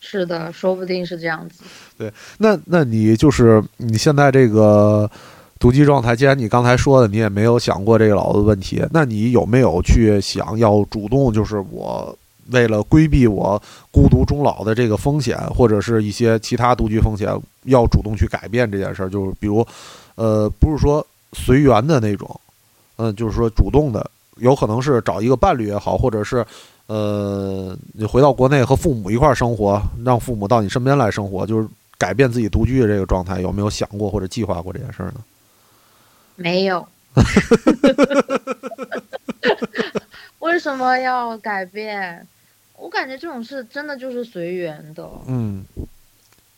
[0.02, 1.64] 是的，说不定是这样子。
[1.98, 5.10] 对那那你就是你现在这个
[5.60, 12.18] 独居状态，既然你刚才说的你也没有想过这个老的问题，那你有没有去想要主动，就是我
[12.52, 17.30] 为了规避我孤独终老的这个风险，或者是一些其他独居风险，
[17.64, 19.10] 要主动去改变这件事儿？
[19.10, 19.66] 就是比如，
[20.16, 22.40] 呃，不是说随缘的那种，
[22.98, 26.46] 嗯、就是说主动的，有可能是找一个伴侣也好，或者是。
[26.88, 35.16] 呃，你回到国内和父母一块儿生活，让父母到你身边来生活，就是改变自己独居的这个状态，有没有想过或者计划过这件事儿呢？
[36.36, 36.88] 没有。
[40.38, 42.28] 为什么要改变？
[42.78, 45.10] 我感觉这种事真的就是随缘的。
[45.28, 45.64] 嗯，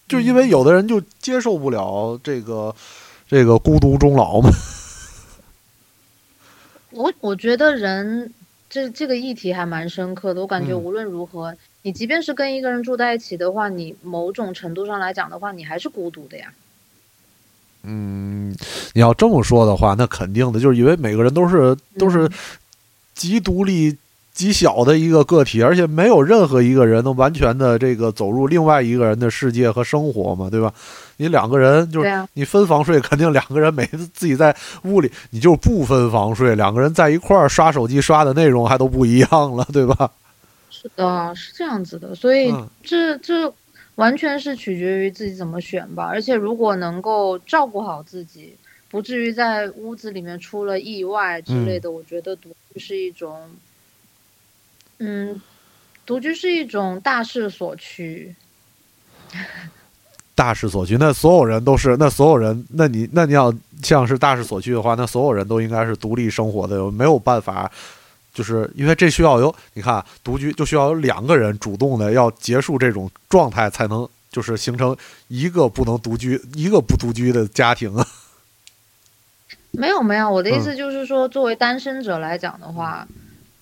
[0.07, 2.75] 就因为有的人就接受不了这个
[3.27, 4.49] 这个孤独终老嘛。
[6.91, 8.33] 我我觉得人
[8.69, 10.41] 这这个议题还蛮深刻的。
[10.41, 16.51] 我感觉嗯无论如何，你即便是跟一个人住在一起的话，你某种程度上来讲的话，你还是孤独的呀。
[17.83, 18.55] 嗯，
[18.93, 22.31] 你要这么说的话，那肯定的，就是因为每个人都是都是嗯
[23.13, 23.95] 极独立、
[24.37, 30.71] 极小的一个个体，而且没有任何一个人能完全的这个走入另外一个人的世界和生活嘛，对吧？
[31.17, 40.11] 你两个人就是你分房睡，肯定两个人每次自己在屋里，你就不分房睡，两个人在一块儿刷手机刷的内容还都不一样了，对吧？
[40.69, 42.13] 是的，是这样子的。
[42.13, 43.51] 所以嗯这这
[43.95, 46.03] 完全是取决于自己怎么选吧。
[46.05, 48.53] 而且如果能够照顾好自己，
[48.87, 53.35] 不至于在屋子里面出了意外之类的，我觉得独居是一种，
[54.99, 55.41] 嗯，
[56.05, 58.35] 独居是一种大势所趋。
[60.35, 67.71] 大势所趋，那所有人都是，那所有人，那你那你要像是大势所趋的话，那所有人都应该是独立生活的，没有办法，
[68.35, 74.95] 就是因为这需要有，你看独居就需要有两个人主动的要结束这种状态，才能就是形成
[75.27, 78.07] 一个不能独居、一个不独居的家庭啊？
[79.71, 83.07] 没有没有，我的意嗯思就是说，作为单身者来讲的话，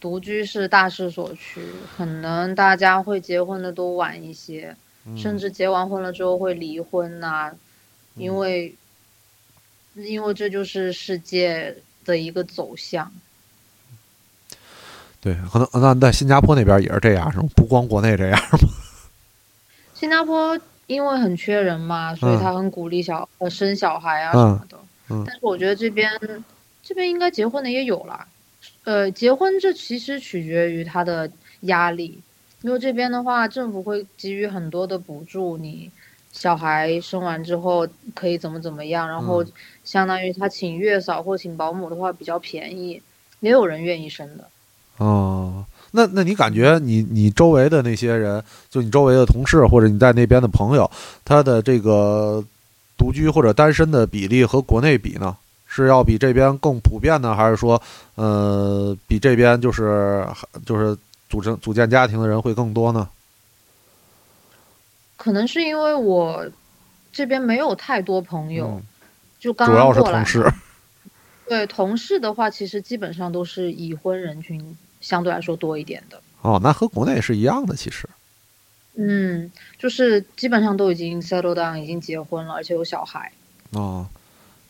[0.05, 1.65] 独居是大势所趋，
[1.97, 7.51] 可能大家会结婚的都晚一些，嗯甚至结完婚了之后会离婚呐、
[8.13, 8.75] 因为
[9.95, 13.11] 因为这就是世界的一个走向。
[15.19, 17.45] 对，可能那在新加坡那边也是这样，是吗？
[17.55, 18.59] 不光国内这样吗？
[19.95, 24.77] 新加坡因为很缺人嘛，所以嗯他很鼓励小呃生小孩啊嗯什么的。
[25.09, 26.11] 嗯但是我觉得这边
[26.83, 28.27] 这边应该结婚的也有啦，
[28.85, 31.29] 呃，结婚这其实取决于他的
[31.61, 32.19] 压力，
[32.61, 35.91] 因为这边的话政府会给予很多的补助，你
[36.31, 39.51] 小孩生完之后可以怎么怎么样，然后嗯。
[39.85, 42.99] 相当于他请月嫂或请保姆的话比较便宜，
[43.41, 44.49] 也有人愿意生的。
[44.97, 50.89] 哦，那那你感觉你你周围的那些人，就你周围的同事或者你在那边的朋友，
[51.23, 52.43] 他的这个
[52.97, 55.37] 独居或者单身的比例和国内比呢，
[55.83, 57.81] 是要比这边更普遍呢，还是说，
[58.15, 60.25] 呃，比这边就是
[60.65, 60.97] 就是
[61.29, 63.09] 组成组建家庭的人会更多呢？
[65.17, 66.45] 可能是因为我
[67.11, 68.83] 这边没有太多朋友，嗯
[69.39, 70.51] 就刚主要是刚过来嘛同事。
[71.47, 76.19] 对同事的话，其实基本上都是已婚人群相对来说多一点的。
[76.41, 78.09] 哦，那和国内是一样的，其实。
[78.95, 83.31] 嗯，就是基本上都已经 settle down，已经结婚了，而且有小孩。
[83.71, 84.07] 哦，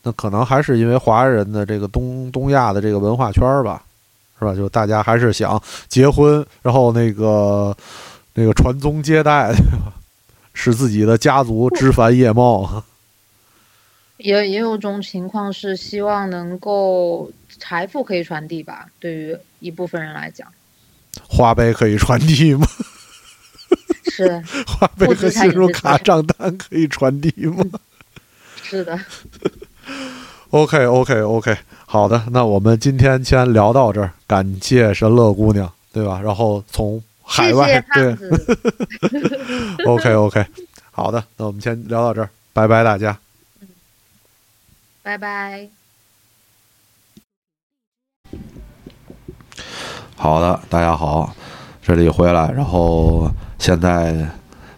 [0.06, 3.84] 那可能还是因为华人的这个东东亚的这个文化圈儿吧，
[4.40, 4.54] 是吧？
[4.54, 7.76] 就大家还是想结婚，然后那个
[8.36, 9.92] 那个传宗接代，对吧？
[10.54, 12.84] 使自己的家族枝繁叶茂。
[14.18, 20.48] 也也有种情况是希望能够财富可以传递吧，对于一部分人来讲
[21.28, 22.68] 花呗可以传递吗？
[24.14, 27.66] 是花呗和信用卡账单可以传递吗
[28.62, 28.98] 是的。
[30.56, 36.22] ？OK OK OK，好的，那我们今天先聊到这儿，感谢神乐姑娘，对吧？
[36.24, 38.16] 然后从海外谢谢
[39.10, 40.46] 对， OK OK，
[40.92, 43.18] 好的，那我们先聊到这儿，拜拜大家。
[45.04, 45.68] 拜拜。
[50.16, 51.36] 好的，大家好，
[51.84, 54.26] 这里回来，然后现在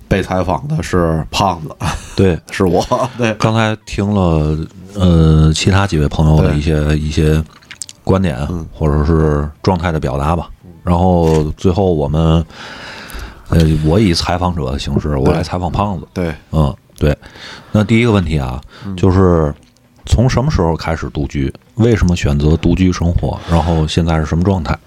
[0.08, 1.70] 被采访的是胖子，
[2.18, 2.84] 对， 是我，
[3.16, 4.58] 对，刚才听了
[5.00, 7.44] 呃其他几位朋友的一些一些
[8.04, 10.50] 观点嗯或者是状态的表达吧，
[10.84, 12.46] 然后最后我们
[13.50, 16.08] 呃我以采访者的形式，我来采访胖子。
[16.14, 17.18] 对，嗯，对。
[17.72, 18.62] 那第一个问题啊，
[18.96, 19.54] 就是
[20.06, 21.54] 从什么时候开始独居？
[21.76, 23.40] 为什么选择独居生活？
[23.52, 24.78] 然后现在是什么状态？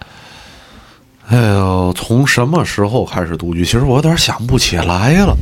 [1.28, 3.64] 哎呦，从什么时候开始独居？
[3.64, 5.36] 其实我有点想不起来了，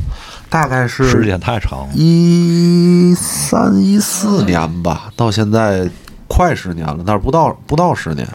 [0.49, 1.93] 大概是时间太长了。
[1.93, 5.89] 一三一四年吧，到现在
[6.27, 8.27] 快十年了，但是不到不到十年。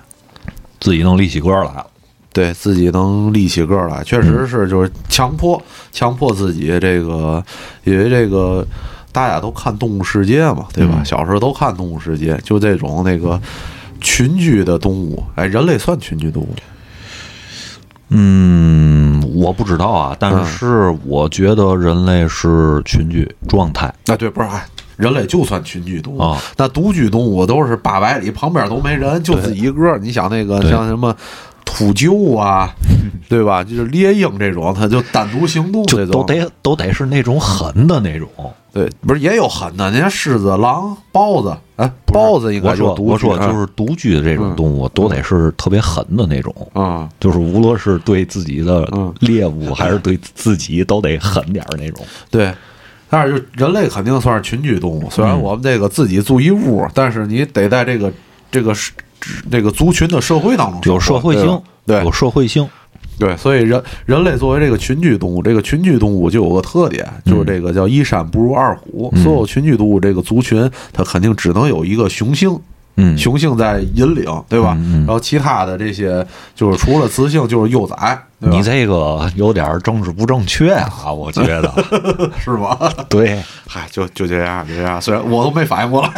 [0.80, 1.86] 自己能立起个儿来了。
[2.32, 7.42] 对自己能立起个儿来，确实是就是强迫强迫自己这个，
[7.84, 8.66] 因为这个
[9.12, 10.94] 大家都看《动物世界》嘛，对吧？
[10.98, 13.40] 嗯小时候都看《动物世界》，就这种那个
[14.00, 16.54] 群居的动物，哎，人类算群居动物？
[18.08, 24.64] 嗯，我不知道啊，但嗯是我觉得人类是群居状态啊，对，不是，哎，
[24.96, 26.40] 人类就算群居动物，啊。
[26.56, 29.98] 那独居动物都是八百里旁边都没人，就自己一个。
[29.98, 31.14] 你想那个像什么
[31.64, 32.72] 秃鹫啊，
[33.28, 33.64] 对吧？
[33.64, 38.28] 就是猎鹰这种，它就单独行动都得都得是那种狠的那种。
[38.74, 46.52] 对，不是也有狠的，人家狮子、狼、豹子，哎，豹子应该我说我说啊就是独居的这种动物，都得是特别狠的那种。
[46.72, 52.04] 啊，就是无论是对自己的嗯猎物，还是对自己，都得狠点儿那种。
[52.30, 52.52] 对。
[53.08, 58.12] 但是就人类肯定算是群居动物，虽然嗯我们这个自己住一屋，但是你得在这个
[58.50, 58.90] 这个是
[59.48, 62.68] 这个族群的社会当中有社会性，对有社会性。
[63.18, 69.10] 对，所以人人类作为这个群居动物，这个群居动物就有个特点，就是这个叫一山不如二虎。
[69.14, 72.58] 嗯所有群居动物这个族群，它肯定只能有一个雄性，
[72.96, 74.74] 嗯，雄性在引领，对吧？
[74.78, 81.72] 嗯嗯然后其他的这些就是除了雌性就是幼崽，你这个有点政治不正确啊，我觉得。
[82.38, 82.78] 是吧？
[83.08, 85.00] 对，嗨，就就这样，就这样。
[85.00, 86.10] 虽然我都没反应过来，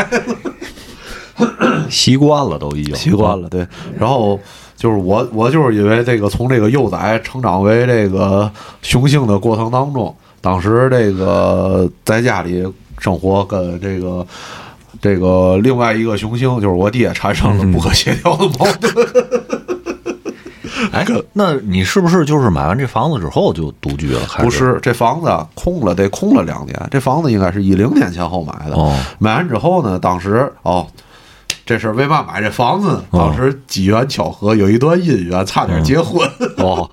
[1.91, 3.67] 习惯了都已经习惯了，对。
[3.99, 4.39] 然后
[4.77, 8.51] 就是我，我就是因为这个从这个幼崽成长为这个
[8.83, 12.65] 雄性的过程当中，当时这个在家里
[12.99, 14.27] 生活跟这个。
[14.99, 19.07] 这个另外一个雄性就是我爹，产生了不可协调的矛盾。
[20.91, 24.21] 哎，那你是不是就是买完这房子之后就独居了？
[24.27, 28.75] 还不是，这房子空了得空了两年，这房子应该是一零年前后买的。
[28.75, 30.87] 哦买完之后呢，当时哦，
[31.67, 36.25] 这事儿为嘛买这房子当时机缘巧合，有一段姻缘，差点结婚。
[36.59, 36.89] 哦，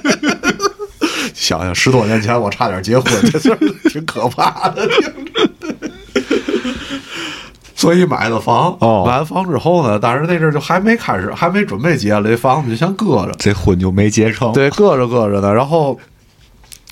[1.32, 3.58] 想想十多年前我差点结婚，这事儿
[3.88, 4.86] 挺可怕的。
[7.74, 13.32] 所以买的房，哦买完房之后呢，但是那阵儿就还没开始，还没准备结了，这房子就先搁着。
[13.38, 14.52] 这婚就没结成。
[14.52, 15.54] 对，搁着搁着呢。
[15.54, 15.98] 然后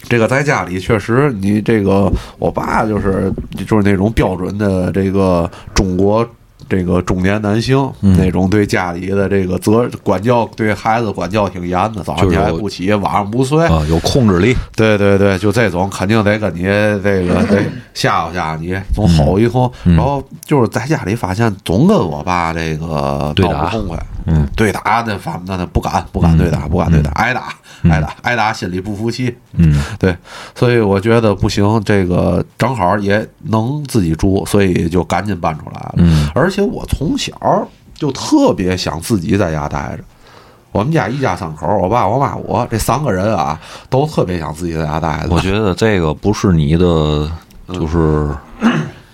[0.09, 3.31] 这个在家里确实，你这个我爸就是
[3.67, 6.27] 就是那种标准的这个中国。
[6.69, 8.17] 这个中年男性、嗯。
[8.19, 14.57] 那种对家里的这个责管教，对孩子管教挺严的，早上起来不起，晚上不睡，啊，有控制力。
[14.77, 17.63] 对对对，就这种肯定得跟你这个 得
[17.95, 19.71] 吓唬吓唬你，总吼一通。
[19.85, 19.97] 嗯。
[19.97, 27.55] 然后就是在家里发现总跟我爸这个闹不痛快，嗯，对打那反那那不敢不敢对打，不敢对打，挨打
[27.85, 29.37] 挨打挨打，心里不服气。
[29.53, 30.17] 嗯对，
[30.55, 35.95] 所以我觉得不行，这个正好也能自己住，所以就赶紧搬出来了。
[35.97, 37.33] 嗯而且我从小
[37.95, 40.05] 就特别想自己在家待着。
[40.71, 43.59] 我们家一家三口，我爸、我妈、我这三个人啊，
[43.89, 45.29] 都特别想自己在家待着。
[45.31, 47.29] 我觉得这个不是你的，
[47.73, 48.29] 就是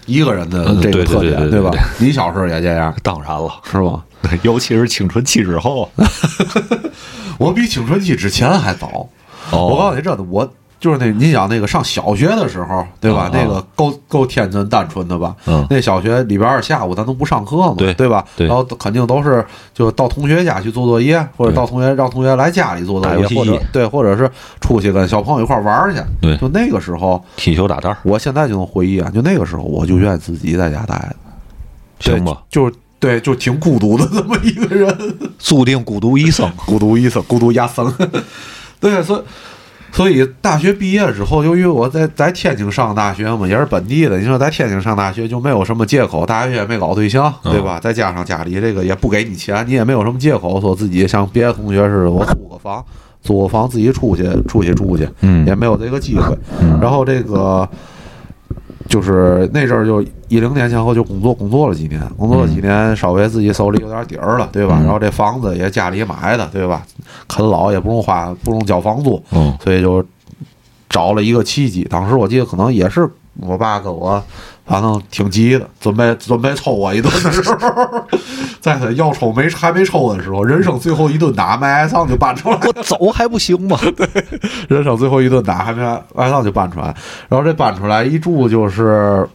[0.04, 1.80] 一个人的这个特点，吧对对对对？
[1.98, 4.02] 你小时候也这样当然了，是吧？
[4.42, 5.88] 尤其是青春期之后。
[7.38, 9.08] 我比青春期之前还早。
[9.50, 10.48] 哦我告诉你，真的，我
[10.80, 13.22] 就是那你想那个上小学的时候，对吧？
[13.24, 15.34] 啊那个够够天真单纯的吧？
[15.46, 18.24] 嗯那小学礼拜二下午咱都不上课嘛，对对吧？
[18.36, 19.44] 对然后肯定都是
[19.74, 26.00] 就到同学家去做作业，或者到同学让同学来家里做作业，或者对，或者是出去跟小朋友一块玩去。
[26.22, 30.94] 对就那个时候，踢球打蛋儿，我现在就能回忆啊，就那个时候，我就愿意自己在家待
[31.98, 32.42] 着，行吧？
[32.50, 32.72] 就是
[33.04, 34.88] 对，就挺孤独的这么一个人。
[35.38, 36.50] 注定孤独一生。
[36.64, 37.92] 孤独一生，孤独一生。
[38.80, 39.22] 对，所以
[39.92, 47.78] 所以大学毕业之后，由于我在在天津上大学嘛，也是本地的，你说在天津上大学就没有什么借口，大学也没搞对象，嗯对吧？
[47.78, 52.82] 再加上家里这个也不给你钱，你也没有什么借口说自己像别的同学似的，我租个房，
[53.22, 56.34] 租个房自己出去出去住去，嗯也没有这个机会。
[56.62, 57.68] 嗯然后这个。
[58.88, 64.76] 就是那阵儿，就一零年前后就工作，工作了几年，工作了几年，稍微自己手里有点底儿了，对吧？
[64.80, 66.82] 嗯然后这房子也家里买的，对吧？
[67.26, 70.04] 啃老也不用花，不用交房租，嗯所以就
[70.88, 71.84] 找了一个契机。
[71.90, 73.08] 当时我记得可能也是
[73.40, 74.22] 我爸跟我，
[74.66, 78.04] 反正挺急的，准备准备抽我一顿的时候，
[78.60, 82.56] 在他要抽没还没抽的时候，人生最后一顿打没挨上就搬出来。
[82.56, 82.62] 了。
[82.66, 83.78] 我走还不行吗？
[83.94, 84.08] 对
[84.68, 85.82] 人生最后一顿打还没
[86.14, 86.86] 挨上就搬出来，
[87.28, 89.28] 然后这搬出来一住就是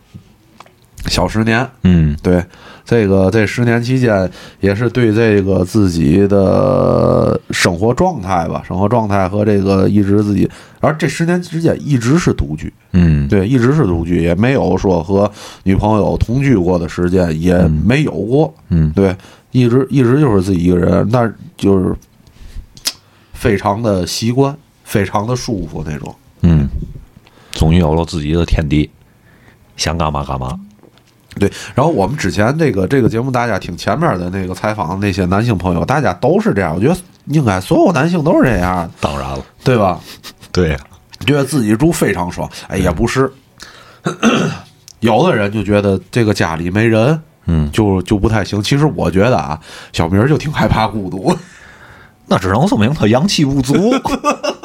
[1.06, 2.18] 小十年，嗯。
[2.24, 2.44] 对，
[2.90, 4.28] 这个这十年期间
[4.62, 15.32] 也是对这个自己的生活状态吧，生活状态和这个一直自己，而这十年之间一直是独居，嗯，对，一直是独居，也没有说和
[15.62, 18.92] 女朋友同居过的时间，也没有过，嗯。
[18.94, 19.16] 对，
[19.52, 21.96] 一直一直就是自己一个人，那就是
[23.34, 26.16] 非常的习惯，非常的舒服那种。
[26.42, 26.68] 嗯，
[27.52, 28.90] 终于有了自己的天地，
[29.78, 30.60] 想干嘛干嘛。
[31.40, 40.00] 对，然后我们之前这个这个节目，大家听前面的那个采访那些男性朋友，大家都是这样，我觉得应该所有男性都是这样，当然了，对吧？
[40.52, 40.78] 对呀，
[41.26, 43.32] 觉得自己住非常爽，哎，也不是，
[45.00, 48.62] 有的人就觉得这个家里没人，嗯，就就不太行。
[48.62, 49.60] 其实我觉得啊，
[49.94, 51.36] 小明就挺害怕孤独。
[52.32, 53.74] 那只能说明他阳气不足。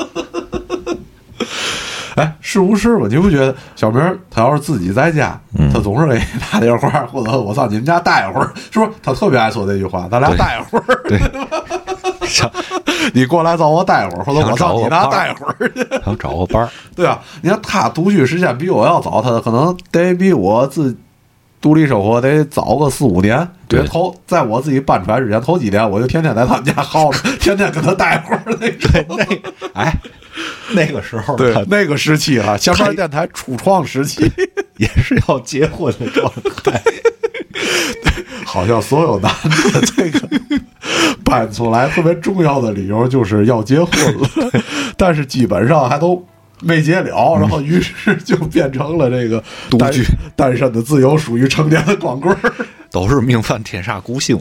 [2.17, 3.07] 哎，是不是吧？
[3.09, 8.91] 你不觉得小明儿他要是自己在家，嗯他总是给你打电话，或者我上你们家待会儿，是不是？
[9.03, 11.19] 他特别爱说这句话，咱俩对待会儿，对，
[12.27, 12.51] 想
[13.13, 15.87] 你过来找我待会儿，或者我上你那待会儿去。
[16.05, 16.69] 想找个伴儿。
[16.95, 20.97] 对啊，你看他独居时间比我要早，他可能得比我自
[21.61, 23.47] 独立生活得早个四五年。
[23.67, 28.91] 对头在我自己搬出来之前，头几年我就天天在他们家耗着，天天跟他待会儿那种。
[28.93, 29.93] 对，那哎，
[30.77, 34.31] 那个时候对那个时期啊，下班电台初创时期，
[34.77, 36.33] 也是要结婚的状
[36.65, 36.83] 态。
[38.45, 39.33] 好像所有男
[39.73, 40.29] 的这个
[41.25, 44.29] 搬出来特别重要的理由就是要结婚了，
[44.97, 46.25] 但是基本上还都
[46.61, 50.05] 没结了，然后于是就变成了这个独居
[50.37, 52.53] 单单身的自由属于成年的光棍儿。
[52.91, 54.41] 都是命犯天煞孤星。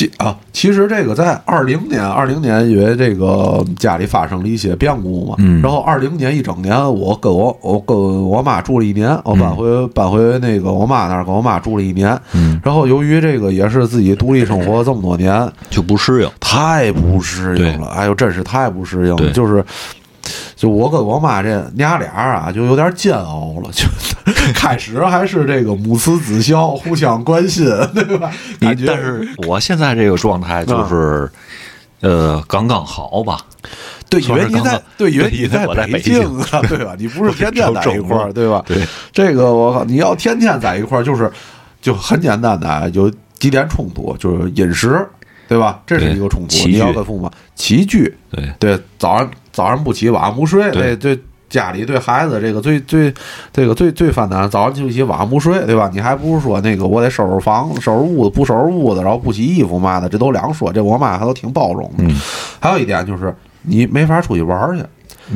[0.00, 5.60] 其啊，其实这个在二零年，二零年因为这个家里发生了一些变故嘛，嗯。
[5.60, 16.30] 然后二零年一整年，我跟我我跟我妈住了一年，我搬回、搬回那个我妈那儿，跟我妈住了一年，嗯，然后由于这个也是自己独立生活这么多年，就不适应。
[16.40, 19.62] 太不适应了，哎呦，真是太不适应了，就是。
[20.60, 23.70] 就我跟我妈这娘俩啊，就有点煎熬了。
[23.72, 23.86] 就
[24.52, 28.30] 开始还是这个母慈子孝，互相关心，对吧？
[28.60, 31.32] 感觉但是我现在这个状态就是，
[32.00, 33.38] 呃，刚刚好吧。
[34.10, 36.94] 对，因为你在对，因为对你在北京京啊，对吧？
[36.98, 38.62] 你不是天天 在一块儿，对吧？
[38.66, 41.32] 对，这个我靠，你要天天在一块儿，就是
[41.80, 45.08] 就很简单的啊，有几点冲突，就是饮食，
[45.48, 45.80] 对吧？
[45.86, 46.68] 这是一个冲突。
[46.68, 51.22] 你要跟父母起居，对对，早上早上不起，晚上不睡，对对对。
[51.50, 53.12] 家里对孩子这个最最
[53.52, 55.90] 这个最最烦难，早上就起，晚上不睡，对吧？
[55.92, 60.72] 你还不如说那个我得收拾房、收拾屋子，不收拾屋子，然后不洗衣服嘛的，这都两说。
[60.72, 62.04] 这我妈还都挺包容的。
[62.04, 62.14] 嗯
[62.60, 64.84] 还有一点就是你没法出去玩去，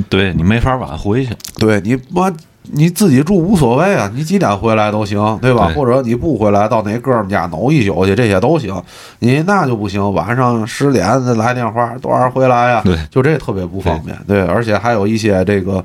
[0.08, 1.34] 对你没法晚回去。
[1.56, 2.30] 对你妈
[2.72, 5.66] 你自己住无所谓啊，你几点回来都行，对吧？
[5.68, 8.74] 对或者你不回来到哪哥们家弄一宿去，这些都行。
[9.18, 12.82] 你那就不行，晚上十点再来电话，多少回来呀？
[12.84, 14.16] 对就这特别不方便。
[14.26, 15.84] 对，而且还有一些这个。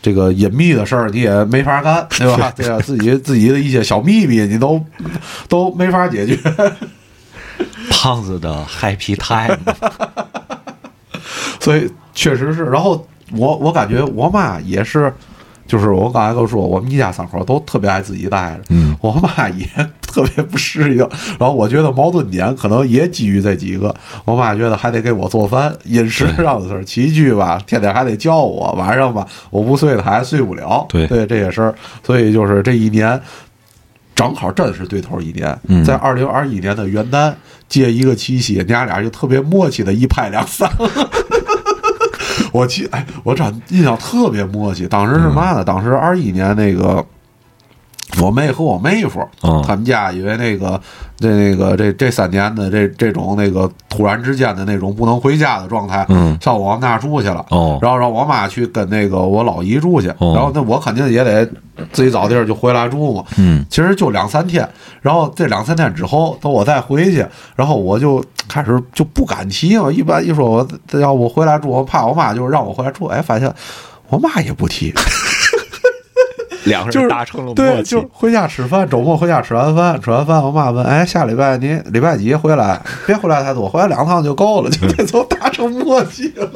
[0.00, 2.52] 这个隐秘的事儿你也没法干， 对吧？
[2.54, 4.80] 对啊，自己自己的一些小秘密你都
[5.48, 6.38] 都没法解决。
[7.90, 9.58] 胖子的 happy time，
[11.58, 12.66] 所以确实是。
[12.66, 15.12] 然后我我感觉我妈也是，
[15.68, 18.62] 就是我刚才都说，我们一家三口都特别爱自己待着。
[18.70, 19.64] 嗯，我妈也
[20.02, 21.06] 特别不适应。
[21.38, 23.94] 然后我觉得矛盾点可能也基于这几个。
[24.24, 30.86] 我妈觉得还得给我做饭，饮食上的事儿，起居吧，天天还得叫我，晚上吧我不睡，她还睡不了。
[30.88, 33.20] 对对这些事儿，所以就是这一年。
[34.14, 37.32] 正好真是对头一年，嗯在二零二一年的元旦
[37.68, 40.68] 借一个七夕，娘俩就特别默契的一拍两散。
[42.52, 44.86] 我记，哎，我长印象特别默契。
[44.86, 45.64] 当时是嘛呢？
[45.64, 47.04] 当时二一年那个，
[48.22, 50.80] 我妹和我妹夫，嗯他们家因为那个
[51.18, 57.44] 这那个这这三年的这这种那个突然之间的那种不能回家的状态，嗯上我们那住去了。
[57.50, 61.44] 哦然后让我妈去跟那个我老姨住去，哦然后那我肯定也得
[61.92, 63.24] 自己找地儿就回来住嘛。
[63.36, 64.66] 嗯其实就两三天，
[65.02, 69.92] 然后这两三天之后，等我再回去，然后我就开始就不敢提嘛。
[69.92, 73.52] 一般一说我要我回来住，我怕我妈就让我回来住，哎，发现
[74.08, 74.92] 我妈也不提，
[76.64, 82.80] 两个人达成了对，就回家吃饭，周末回家吃完饭，吃完饭我妈问，哎，下礼拜你礼拜几回来？
[83.06, 86.50] 别回来太多，回来两趟就够了，就这都达成默契了。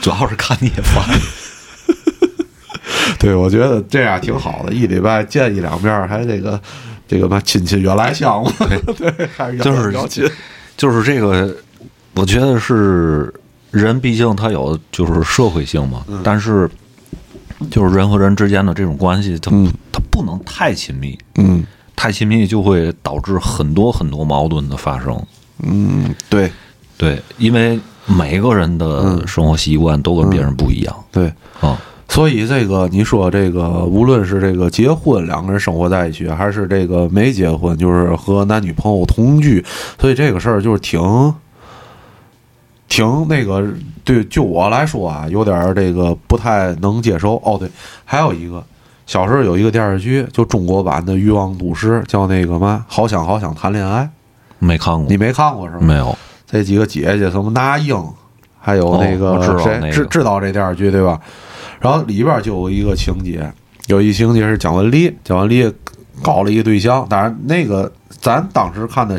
[0.00, 1.04] 主要是看你也烦。
[3.18, 6.60] 对，我觉得这样挺好的，一礼拜见一两面，还这个
[7.06, 8.52] 这个嘛亲戚原来相嘛，
[8.96, 10.32] 对，还是就是。
[10.74, 11.54] 就是这个，
[12.14, 13.32] 我觉得是
[13.70, 16.68] 人，毕竟他有就是社会性嘛，但是
[17.70, 25.20] 就是人和人之间的这种关系，它嗯它不能太亲密，嗯太亲密就会导致很多很多矛盾的发生。
[25.62, 26.50] 嗯，对
[26.96, 31.32] 对，因为每个人的生活习惯都跟别人不一样对。
[31.60, 31.80] 啊。
[32.08, 39.64] 所以这个你说这个，无论是这个结婚两个人生活在一起，还是这个没结婚，就是和男女朋友同居，
[39.98, 41.00] 所以这个事儿就是挺
[42.92, 43.66] 挺那个，
[44.04, 47.36] 对，就我来说啊，有点这个不太能接受。
[47.42, 47.66] 哦，对，
[48.04, 48.62] 还有一个，
[49.06, 54.06] 小时候有一个电视剧，就中国版的《欲望都市》，叫那个嘛，好想好想谈恋爱，
[54.58, 55.80] 没看过你，没看过是吗？
[55.80, 56.14] 没有？
[56.46, 57.96] 这几个姐姐，什么那英，
[58.60, 61.18] 还有那个谁、那个知知道这电视剧对吧？
[61.80, 63.50] 然后里边就有一个情节，
[63.86, 65.72] 有一情节是蒋雯丽，蒋雯丽
[66.20, 67.90] 搞了一个对象，当然那个
[68.20, 69.18] 咱当时看的，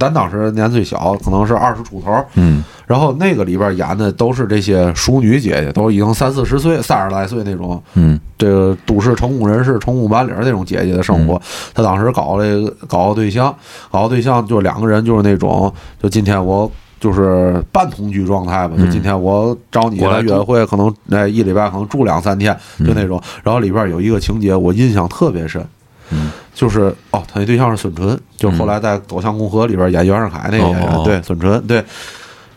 [0.00, 11.40] 咱当时年岁小，可能是二十出头，嗯然后那个里边演的都是这些淑女姐姐，都已经三四十岁、三十来岁那种，嗯这个都市成功人士、成功白领那种姐姐的生活。
[11.74, 13.54] 他当时搞了个搞个对象，
[13.92, 15.72] 搞个对象就两个人就是那种，
[16.02, 16.68] 就今天我。
[17.00, 23.18] 就是半同居状态吧，就今天我找你来约会，可能哎一礼拜可能住两三天，就那种。
[23.42, 25.66] 然后里边有一个情节我印象特别深，
[26.10, 31.84] 嗯就是哦，他那对象是孙淳，就是后来在《走向共和》里边演袁世凯那个演员，对孙淳，对。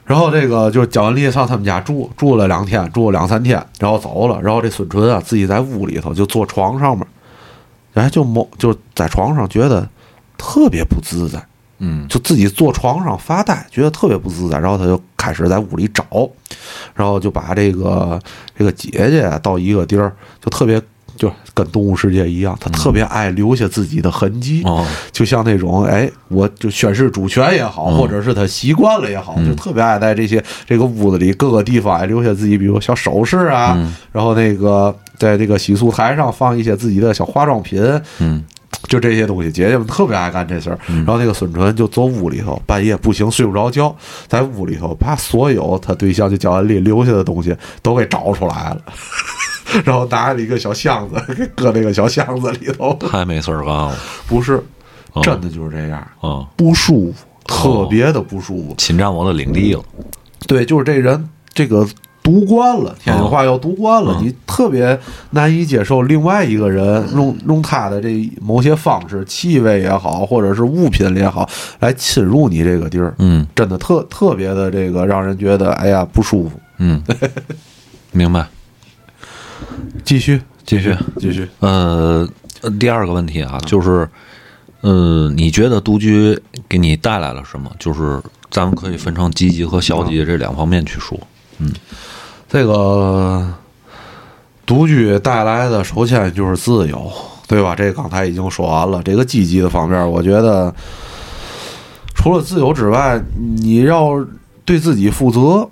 [0.06, 4.38] 然后这个就是蒋雯丽上他们家住，住了两天，住了两三天，然后走了。
[4.42, 7.08] 然后这孙淳啊，自己在屋里头就坐床上面，
[7.94, 9.88] 哎，就摸就在床上觉得
[10.38, 11.42] 特别不自在，
[11.78, 14.60] 嗯就自己坐床上发呆，觉得特别不自在。
[14.60, 16.04] 然后他就开始在屋里找，
[16.94, 18.20] 然后就把这个
[18.58, 20.12] 这个姐姐到一个地儿，
[20.44, 20.82] 就特别
[21.16, 24.62] 就跟动物世界一样，他特别爱留下自己的痕迹。
[24.66, 27.98] 哦，就像那种，哎，我就宣示主权也好，嗯。
[27.98, 29.48] 或者是他习惯了也好，嗯。
[29.48, 33.96] 就特别爱在这些这个屋子里各个地方爱留下自己，比如小首饰啊，嗯。
[34.12, 37.82] 然后那个在这个洗漱台上放一些自己的小化妆品，
[38.20, 38.44] 嗯。
[38.90, 40.78] 就这些东西，姐姐们特别爱干这事儿。
[40.88, 40.98] 嗯。
[40.98, 43.96] 然后那个孙纯就坐屋里头，半夜不行睡不着觉，
[44.28, 48.82] 在屋里头把所有他对象就焦安丽留下的东西都给找出来了，
[49.86, 52.94] 然后拿了一个小箱子给搁那个小箱子里头。
[52.96, 53.96] 太没事儿干了。
[54.28, 54.64] 不是，
[55.14, 58.76] 哦真的就是这样，啊，不舒服，特别的不舒服。
[58.78, 59.84] 侵占我的领地了。
[60.48, 61.88] 对，就是这人这个
[62.22, 64.98] 读惯了，天津话要读惯了，嗯你特别
[65.32, 71.48] 难以接受另外一个人用用他的这某些方式，气味也好，或者是物品也好，
[71.80, 76.60] 来侵入你这个地儿，嗯真的特特别的这个让人觉得哎呀不舒服。
[76.78, 77.02] 嗯，
[78.12, 78.48] 明白。
[80.04, 81.48] 继续，继续，继续。
[81.60, 82.28] 呃，
[82.62, 84.08] 呃第二个问题啊，就是，
[84.82, 87.72] 呃，你觉得独居给你带来了什么？
[87.80, 91.20] 就是咱们可以分成积极和消极这两方面去说。
[91.60, 91.72] 嗯
[92.50, 93.52] 这个
[94.66, 97.12] 独居带来的，首先就是自由，
[97.48, 97.76] 对吧？
[97.76, 99.02] 这个刚才已经说完了。
[99.04, 100.74] 这个积极的方面，我觉得
[102.14, 103.20] 除了自由之外，
[103.58, 104.24] 你要
[104.64, 105.68] 对自己负责。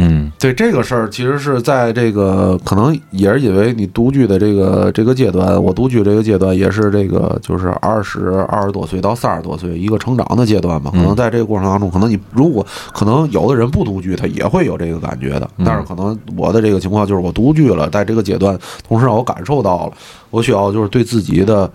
[0.00, 10.90] 嗯对这个事儿，其实是在这个可能也是因为你独居的这个这个阶段，我独居这个阶段也是这个就是二十二十多岁到三十多岁一个成长的阶段嘛。
[10.92, 15.50] 可能在这个过程当中，可能你如果可能有的人不独居，他也会有这个感觉的。
[15.64, 19.92] 但是可能我的这个情况就是我独居了，在这个阶段，同时让我感受到了，
[20.30, 21.70] 我需要就是对自己的。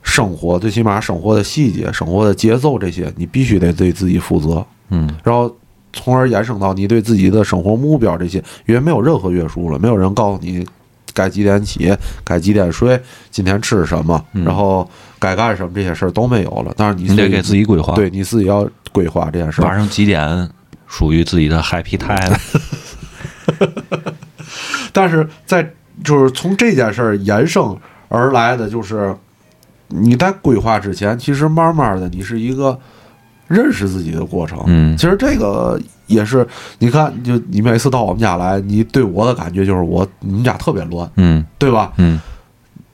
[0.00, 4.64] 生活最起码生活的细节、生活的节奏这些，你必须得对自己负责。
[4.88, 5.54] 嗯然后
[5.98, 10.64] 从而衍生到你对自己的生活目标这些，因为没有任何约束了，没有人告诉你
[11.12, 11.92] 该几点起，
[12.24, 14.88] 该几点睡，今天吃什么，嗯然后
[15.18, 16.72] 该干什么这些事儿都没有了。
[16.76, 19.76] 但是你你得给自己规划对你自己要规划这件事儿晚。
[19.76, 20.48] 上几点
[20.86, 22.38] 属于自己的 happy time？
[24.92, 25.68] 但是在
[26.04, 27.76] 就是从这件事儿衍生
[28.08, 29.14] 而来的，就是
[29.88, 32.78] 你在规划之前，其实慢慢的你是一个
[33.48, 34.62] 认识自己的过程。
[34.66, 36.46] 嗯其实这个也是，
[36.78, 41.92] 你看，就你每次到我们家来，你对我的感觉就是我你们家特别乱，嗯对吧？
[41.96, 42.20] 嗯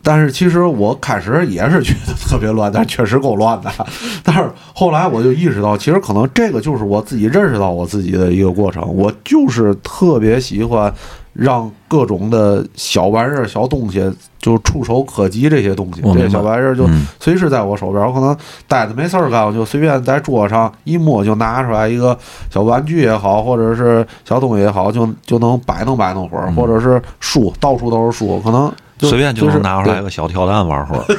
[0.06, 3.70] 但是其实我开始也是觉得特别乱，但确实够乱的。
[4.22, 8.82] 但是后来我就意识到，其实可能这个就是我自己认识到我自己的一个过程。
[8.94, 10.92] 我就是特别喜欢
[11.34, 17.06] 让各种的小玩意儿、小东西，就触手可及这些东西，这些小玩意儿就嗯。
[17.20, 18.02] 随时在我手边。
[18.06, 22.16] 我可能待着没事儿干，我就随便在桌上一摸就拿出来一个
[22.50, 26.54] 小玩具也好，或者是小东西也好，就就能摆弄摆弄会儿，嗯。
[26.54, 31.04] 或者是书，到处都是书，可能就随便就就是能拿出来对个小跳蛋玩会儿。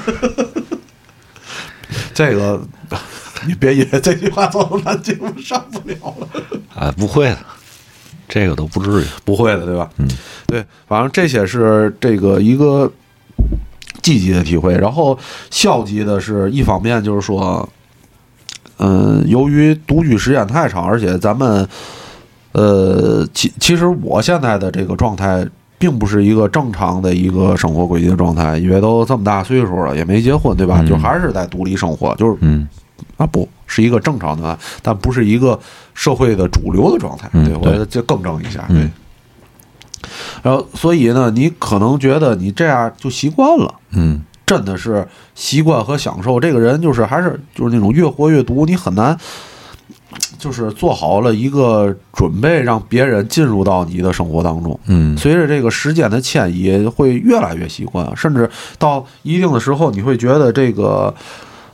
[2.13, 2.61] 这个，
[3.45, 6.27] 你别以为这句话做到咱节目上不了了，
[6.73, 7.37] 啊，不会的，
[8.27, 9.05] 这个都不至于。
[9.23, 9.89] 不会的，对吧？
[9.97, 10.07] 嗯，
[10.47, 12.91] 对，反正这些是这个一个
[14.01, 15.17] 积极的体会，然后
[15.49, 17.67] 消极的是一方面就是说，
[18.77, 21.67] 嗯，由于独居时间太长，而且咱们，
[22.51, 25.47] 呃，其其实我现在的这个状态。
[25.77, 30.77] 并不是一个正常的一个生活轨迹的状态，因为都这么大岁数了，也没结婚，对吧？
[30.79, 32.65] 嗯就还是在独立生活，就是嗯
[33.17, 35.59] 啊，不是一个正常的，但不是一个
[35.93, 37.29] 社会的主流的状态。
[37.33, 38.65] 嗯对，我觉得这更正一下。
[38.69, 38.91] 嗯
[40.01, 40.09] 对，
[40.43, 43.73] 然后所以呢，你可能觉得你这样就习惯了。
[43.91, 49.17] 嗯真的是习惯和享受，这个人就是还是就是那种越活越毒，你很难，
[50.37, 54.79] 就是做好了一个准备，让别人进入到你的生活当中。
[54.85, 58.47] 嗯随着这个时间的迁移，会越来越习惯，甚至
[58.77, 61.11] 到一定的时候，你会觉得这个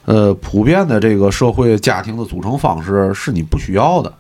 [0.06, 4.14] 呃普遍的这个社会家庭的组成方式是你不需要的。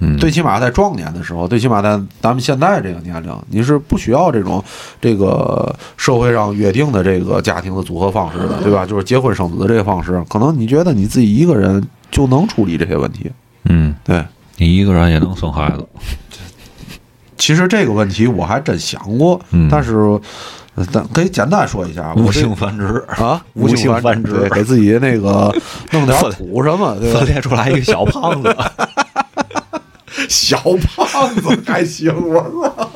[0.00, 4.62] 嗯，最起码在壮年的时候，最起码在咱们现在这个年龄，你是不需要这种
[5.00, 8.86] 这个社会上约定的这个家庭的组合方式的，对吧？
[8.86, 13.28] 就是结婚生子的这个方式，可能你觉得你自己一个人就能处理这些问题。
[13.64, 14.24] 嗯，对，
[14.56, 15.84] 你一个人也能生孩子。
[17.36, 20.20] 其实这个问题我还真想过，嗯但是呃
[20.86, 25.54] 咱可以简单说一下，无性繁殖啊，无性性繁殖对，给自己那个
[25.92, 27.28] 弄点土什么，对吧分？
[27.28, 28.56] 裂出来一个小胖子。
[30.28, 32.42] 小胖子还行，我
[32.76, 32.90] 操！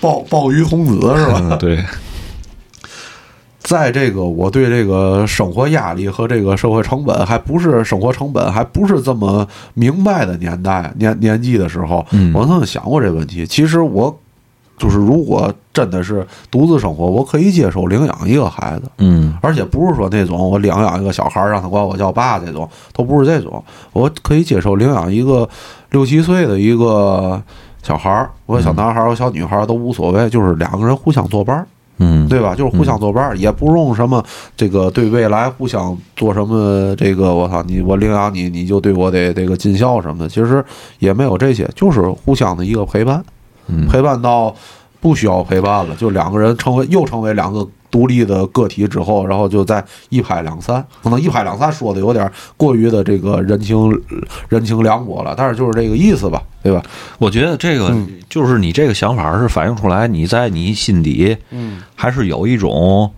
[0.00, 1.40] 鲍鲍鱼童子是吧？
[1.42, 1.82] 嗯，对，
[3.60, 13.46] 在这个我对这个生活压力和这个社会成本还不是生活成本还不是这么明白的年代年年纪的时候，嗯我曾经想过这问题。
[13.46, 14.16] 其实我
[14.76, 19.34] 就是如果真的是独自生活，我可以接受领养一个孩子，嗯。
[19.42, 23.62] 而且不是说那种我领养一个小孩让他管我叫爸这种，都不是这种，
[23.92, 25.48] 我可以接受领养一个
[25.90, 27.40] 六七岁的一个
[27.82, 31.66] 小孩儿，我小男孩儿、我小女孩儿都无所谓，就是两个人互相作伴儿。
[31.98, 32.54] 嗯，对吧？
[32.54, 34.22] 就是互相作伴儿，也不用什么
[34.54, 40.62] 这个对未来互相做什么这个我操你我领养你你就对我得这个尽孝什么的，其实
[40.98, 43.24] 也没有这些，就是互相的一个陪伴，嗯
[43.88, 44.54] 陪伴到
[45.00, 50.84] 不需要陪伴了，就两个人成为又成为两个独立的个体之后，然后就再一拍两散。
[51.02, 53.90] 可能一拍两散说的有点过于的这个人情
[54.48, 56.82] 人情凉薄了，但是就是这个意思吧，对吧？
[57.18, 63.10] 我觉得这个嗯就是你这个想法是反映出来，你在你心底，嗯，还是有一种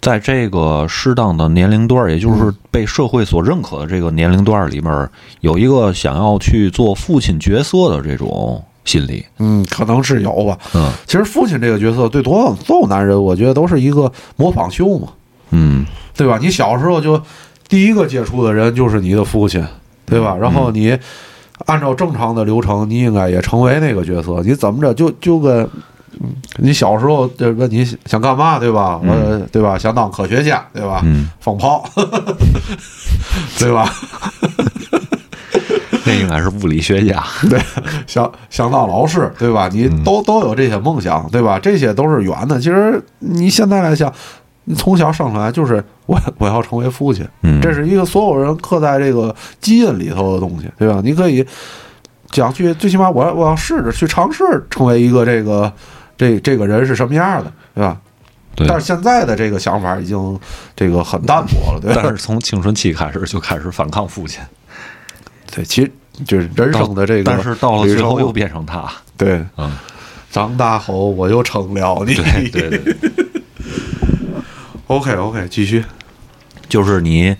[0.00, 9.24] 在这个适当的年龄段，也就是被社会所认可的这个年龄段里面，有一个想要去做父亲角色的这种心理。
[9.38, 10.58] 嗯，可能是有吧。
[10.74, 15.08] 嗯其实父亲这个角色对所有所有男人，我觉得都是一个模仿秀嘛，
[15.50, 15.84] 嗯
[16.16, 16.38] 对吧？
[16.40, 17.20] 你小时候就
[17.68, 19.64] 第一个接触的人就是你的父亲，
[20.06, 20.36] 对吧？
[20.40, 20.96] 然后你
[21.66, 24.42] 按照正常的流程，你应该也成为那个角色。
[24.44, 25.68] 你怎么着就就跟
[26.20, 28.98] 嗯你小时候就问你想干嘛，对吧？
[29.02, 29.78] 我对吧？
[29.78, 31.00] 想当科学家，对吧？
[31.04, 31.88] 嗯，放炮，
[33.58, 33.92] 对吧？
[36.10, 37.22] 那应该是物理学家。
[37.48, 37.60] 对，
[38.06, 39.68] 想想当老师，对吧？
[39.72, 41.58] 你都都有这些梦想，对吧？
[41.58, 42.58] 这些都是远的。
[42.58, 44.12] 其实你现在来想，
[44.64, 51.00] 你从小生出来就是我我要成为父亲，嗯这是一个所有人刻在这个基因里头的东西，对吧？
[51.02, 51.46] 你可以
[52.30, 55.72] 讲去，最起码我要我要试着去尝试成为一个这个
[56.16, 58.00] 这这个人是什么样的，对吧？
[58.68, 60.38] 但是现在的这个想法已经
[60.76, 62.00] 这个很淡薄了，对吧？
[62.02, 64.40] 但是从青春期开始就开始反抗父亲，
[65.54, 65.90] 对，其实
[66.26, 68.90] 就是人生的这个，但是到了最后又变成他。
[69.16, 69.70] 对，嗯，
[70.30, 72.14] 长大后我又成了你。
[72.14, 72.96] 对对 对
[74.86, 75.84] ，OK OK，继续。
[76.68, 77.34] 就是你，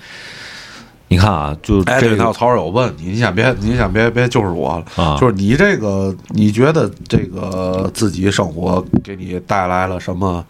[1.07, 10.45] 你看啊，就哎，对，这个那有曹友问你，你先别，你先别别就是我了，啊就是你这个，你觉得这个自己生活给你带来了什么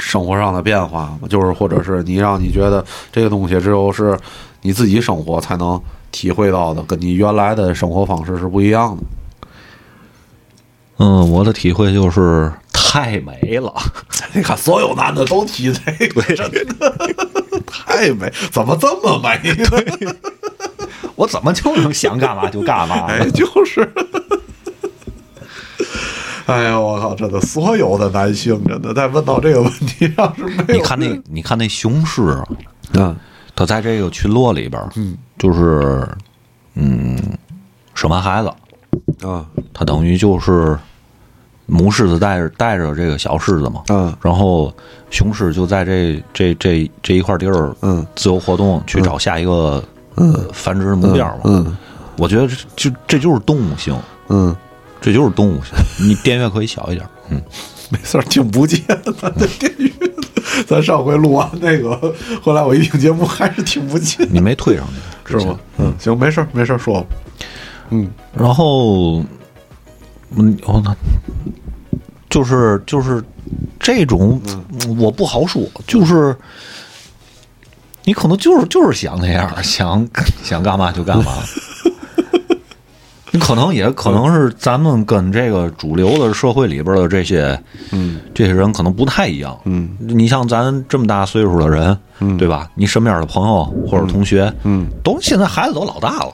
[0.00, 1.28] 生活上的变化吗？
[1.28, 4.18] 就是或者是你让你觉得这个东西只有是
[4.62, 5.80] 你自己生活才能
[6.10, 9.02] 体会到的，跟你原来的生活方式是不一样的。
[10.98, 13.72] 嗯，我的体会就是太美了。
[14.34, 16.94] 你看，所有男的都提这个，真的
[17.66, 20.14] 太美，怎么这么美呢？
[21.16, 23.88] 我怎么就能想干嘛就干嘛 哎，就是。
[26.46, 27.14] 哎呀，我靠！
[27.14, 30.74] 真的，所有的男性真的在问到这个问题上是没有。
[30.74, 32.44] 你看那，你看那雄狮啊，
[32.94, 33.16] 嗯
[33.54, 36.06] 他在这个群落里边，嗯，就是
[36.74, 37.18] 嗯，
[37.94, 40.78] 生完孩子，啊他等于就是
[41.66, 44.72] 母狮子带着带着这个小狮子嘛，嗯然后
[45.10, 49.82] 雄狮就在这这这这一块地儿，嗯自由活动去找下一个
[50.16, 51.40] 嗯繁殖的目标嘛。
[51.46, 51.76] 嗯
[52.18, 54.54] 我觉得这就这就是动物性，嗯，
[55.00, 55.72] 这就是动物性。
[56.06, 57.42] 你电乐可以小一点，嗯，
[57.88, 58.82] 没事儿，听不见
[59.18, 59.88] 咱的电乐。
[60.66, 64.86] 咱上回录完那个，后来我一听节目还是听不进，你没推上
[65.24, 65.58] 去，是吗？
[65.78, 67.06] 嗯，行，没事儿，没事儿，说吧。
[67.90, 69.24] 嗯然后，
[70.36, 70.94] 嗯，我操，
[72.28, 73.22] 就是就是
[73.78, 74.40] 这种，
[74.98, 76.36] 我不好说，就是
[78.04, 80.08] 你可能就是就是想那样，想
[80.42, 81.32] 想干嘛就干嘛。
[83.32, 87.58] 你可能也可能是咱们跟这个主流的社会里边的这些
[87.92, 89.58] 嗯这些人可能不太一样。
[89.64, 92.68] 嗯你像咱这么大岁数的人，嗯对吧？
[92.74, 96.32] 你身边的朋友或者同学，嗯，都现在孩子都老大了，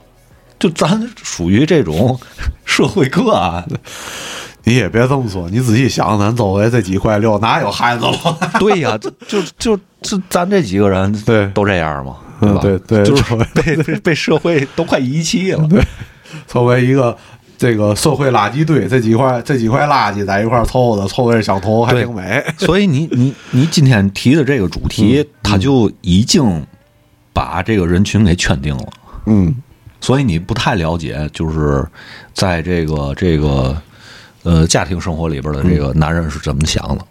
[0.59, 2.19] 就咱属于这种
[2.65, 3.65] 社会个案。
[4.65, 8.39] 你也别这么说，你仔细想，咱周围这几块六哪有孩子了？
[8.59, 12.59] 对呀、就就就就咱这几个人，对都这样嘛，对吧？
[12.61, 15.69] 对对就是被被被社会都快遗弃了。
[15.69, 15.81] 对，
[16.47, 17.17] 作为一个
[17.59, 22.45] 这个社会垃圾堆，这几块这几块垃圾在一块凑的，凑的相同，还挺美。
[22.59, 26.67] 所以你你你今天提的这个主题，它就已经
[27.33, 28.87] 把这个人群给圈定了。
[29.27, 29.55] 嗯
[29.99, 31.85] 所以你不太了解，就是
[32.33, 33.77] 在这个这个
[34.43, 37.05] 呃家庭生活里边的这个男人是怎么想的。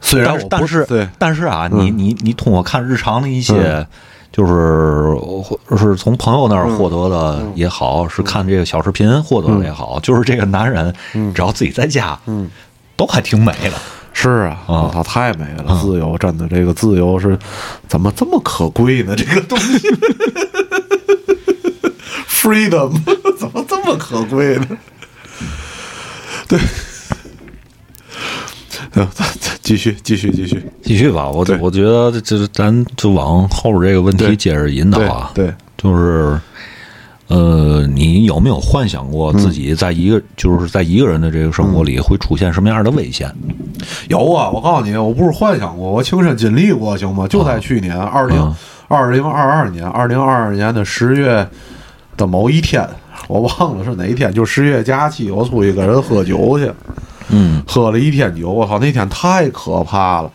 [0.00, 3.86] 虽然我不但是对，但是啊，嗯你你你通过看日常的一些，
[4.32, 5.16] 就是
[5.76, 10.94] 是从朋友那儿获得的也好，是看这个小视频获得的也好，就是这个男人
[11.34, 12.50] 只要自己在家，嗯，
[12.96, 13.72] 都还挺美的。
[14.12, 15.72] 是啊，啊我操，太美了！
[15.72, 17.38] 啊自由，真的，这个自由是
[17.86, 19.14] 怎么这么可贵呢？
[19.16, 19.88] 这个东西
[22.28, 22.92] ，freedom
[23.38, 24.66] 怎么这么可贵呢？
[26.48, 26.58] 对，
[29.62, 36.40] 继续继续继续，继续吧，我我觉得就是咱就往后边这个问题接着引导对啊，对，就是，
[37.28, 43.32] 呃，你有没有幻想过自己在一个、就是在一个人的这个生活里会出现什么样的危险？
[44.08, 47.28] 有啊，我告诉你，我不是幻想过，我亲身经历过，行吗？
[47.28, 48.56] 就在去年二零啊。
[48.92, 51.48] 二零二二年，二零二二年的十月
[52.16, 52.84] 的某一天，
[53.28, 56.68] 我忘了是哪一天，就十月假期，我出去跟人喝酒去，
[57.30, 60.30] 嗯喝了一天酒，我操，那天太可怕了，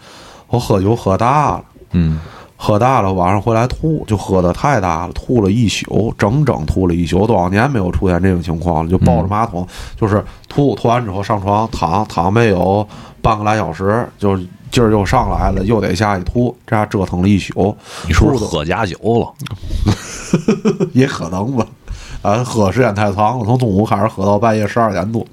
[0.48, 1.64] 我喝酒喝大了。
[1.92, 2.20] 嗯
[2.58, 9.68] 喝大了，晚上回来吐，就喝的太大了，吐了一宿，整整吐了一宿，多少年没有出现这种情况了，就抱着马桶，
[10.00, 12.88] 就是吐，吐完之后上床躺，躺没有
[13.22, 14.38] 半个来小时，就
[14.72, 17.76] 劲儿又上来了，又得下去吐，这样折腾了一宿，
[18.08, 19.34] 你是不是吐的喝假酒了？
[20.94, 21.68] 也可能吧，
[22.22, 25.24] 啊，喝时间太长了，从中午开始喝到半夜十二点多，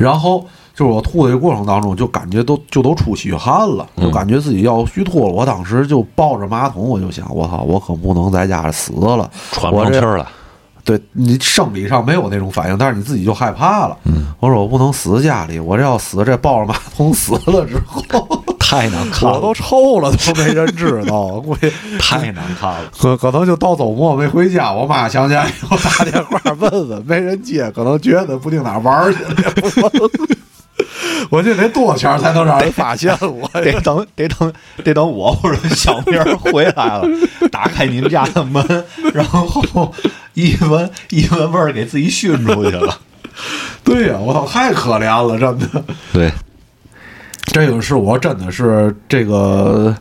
[0.00, 0.44] 然后
[0.74, 5.34] 就是我吐的这过程当中，就感觉都就都出虚汗了，就感觉自己要虚脱了。
[5.34, 10.26] 我当时就抱着马桶，我就想，我操，我可不能在家里死了，喘不上气儿来。
[10.90, 13.96] 对你生理上没有那种反应，但是你自己就害怕了。
[14.40, 21.38] 我说我不能死家里，我这要死，这抱着马桶死了之后，太难看了我都，臭了，都没人知道。
[21.46, 22.90] 估计太难看了。
[22.98, 29.30] 可可能就到周末没回家，我妈想起来以后打电话问问， 没人接，可能觉得不定哪玩去了。
[31.30, 33.48] 我这得多少钱才能让人发现我？
[33.60, 34.52] 得等得等
[34.84, 37.04] 得等我或者小明儿回来了，
[37.50, 39.92] 打开你们家的门，然后
[40.34, 42.98] 一闻一闻味儿，给自己熏出去了。
[43.84, 45.84] 对呀、我操，太可怜了，真的。
[46.12, 46.30] 对，
[47.46, 49.94] 这个是我真的是这个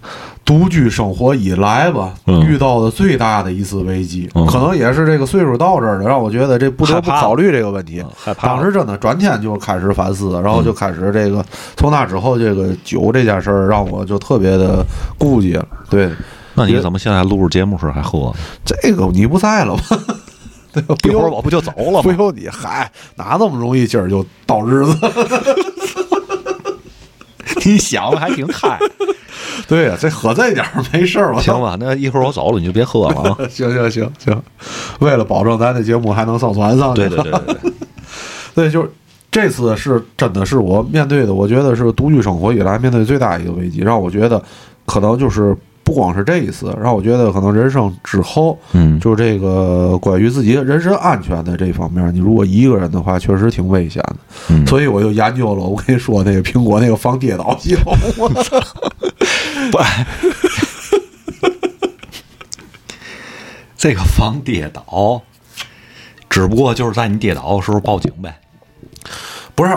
[0.50, 8.10] 独居生活以来吧，嗯遇到的最大的一次危机，嗯可能也是这个岁数到这儿了，让我觉得这不得不考虑这个问题嗯。
[8.18, 11.46] 害怕当时真的转天就开始反思，然后就开始这个，
[11.78, 14.84] 从那之后，这个酒这件事儿让我就特别的
[15.20, 15.68] 顾忌了。
[15.88, 16.10] 对，
[16.56, 18.34] 那你怎么现在录制节目时还喝？
[18.66, 19.84] 这个你不在了吗？
[20.74, 20.96] 对吧？
[21.00, 22.02] 不一会儿我不就走了吗？
[22.02, 24.98] 不用你，嗨，哪那么容易今儿就到日子？
[27.66, 28.78] 你想的还挺开。
[29.68, 33.38] 对呀、这喝这点儿没事儿，吧行吧，那一会儿我走了，你就别喝了啊。
[33.50, 34.42] 行行行行，
[35.00, 37.72] 为了保证咱这节目还能上传上去，对对对对对，
[38.56, 38.92] 对，就是
[39.30, 44.42] 这次是真的是我面对的，我觉得是独居生活以来面对最大一个危机，让我觉得
[44.86, 45.56] 可能就是
[45.90, 54.18] 不光是这一次，让我觉得可能人生之后，嗯，就这个关于自己人身安全的这方面，你如果一个人的话，确实挺危险的。
[54.50, 58.60] 嗯所以我就研究了，我跟你说那个苹果那个防跌倒系统，我操！
[59.72, 59.80] 不，
[63.76, 65.20] 这个防跌倒，
[66.30, 68.40] 只不过就是在你跌倒的时候报警呗。
[69.56, 69.76] 不是，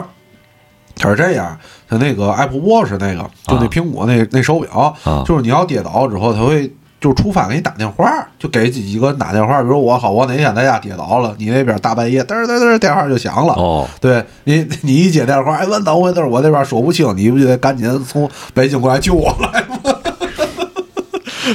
[1.02, 13.54] 它是这样，它那个 Apple Watch 那个，就那苹果那、那手表，啊就是你要跌倒之后，它会就触发给你打电话，就给几个人打电话，比如我好，我哪天在家跌倒了，你那边大半夜嘚儿嘚嘚电话就响了。
[13.54, 16.24] 哦，对你，你一接电话，哎，问怎么回事？
[16.24, 19.91] 我这边说不清，你不就得赶紧从北京过来救我来吗？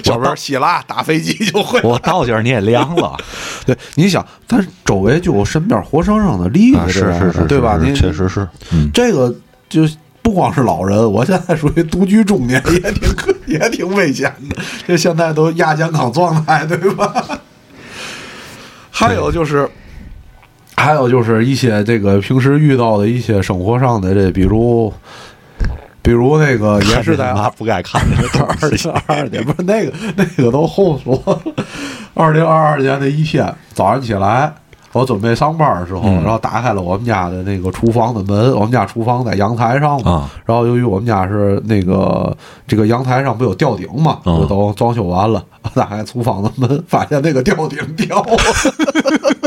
[0.04, 1.80] 小边希腊打飞机就会。
[1.84, 3.16] 我到这儿你也凉了，
[3.66, 7.78] 对，你想，咱周围就有身边活生生的例子是是是，对吧？
[7.82, 9.34] 您确实是，嗯，这个
[9.70, 9.88] 就
[10.22, 13.10] 不光是老人，我现在属于独居中年，也挺
[13.46, 14.56] 也挺危险的。
[14.86, 17.40] 这现在都亚健康状态，对吧？
[18.92, 19.70] 还有就是，
[20.76, 24.94] 还有就是一些这个平时遇到的一些生活上的这，比如。
[26.08, 28.16] 比如那个也是在妈不该看的
[28.62, 31.22] 二零二二年，不是那个那个都后说。
[32.14, 34.50] 二零二二年的一天早上起来，
[34.94, 38.54] 我准备上班的时候，嗯然后打开了我们家的那个厨房的门。
[38.56, 42.36] 我们家厨房在阳台上嘛，啊然后由于我们家是那个
[42.66, 45.44] 这个阳台上不有吊顶嘛，都装修完了，
[45.76, 48.38] 打开厨房的门，发现那个吊顶掉了。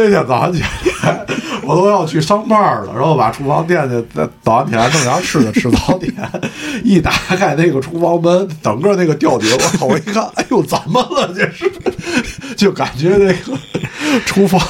[0.00, 0.62] 那天早上起
[1.02, 1.26] 来，
[1.62, 4.04] 我都要去上班了，然后把厨房店去
[4.42, 6.12] 早上起来弄点吃的吃早点，
[6.82, 11.30] 一打开那个厨房门，整个那个吊顶，我我一看，哎呦，怎么了？
[11.34, 11.70] 这是，
[12.56, 13.58] 就感觉那个
[14.24, 14.60] 厨房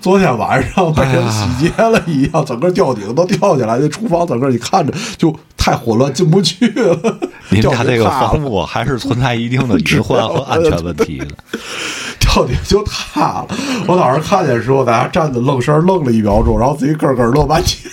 [0.00, 7.18] 昨天晚上被人洗劫了一样，整个吊顶都掉下来，那厨房整个你看着就太混乱，进不去了。
[7.50, 11.26] 你们家这个房屋还是存在一定的隐患 和安全问题的。
[12.38, 13.48] 吊顶就塌了。
[13.88, 17.90] 我当时看见的时候，大家站着愣神愣了一秒钟，然后自己咯咯乐半天。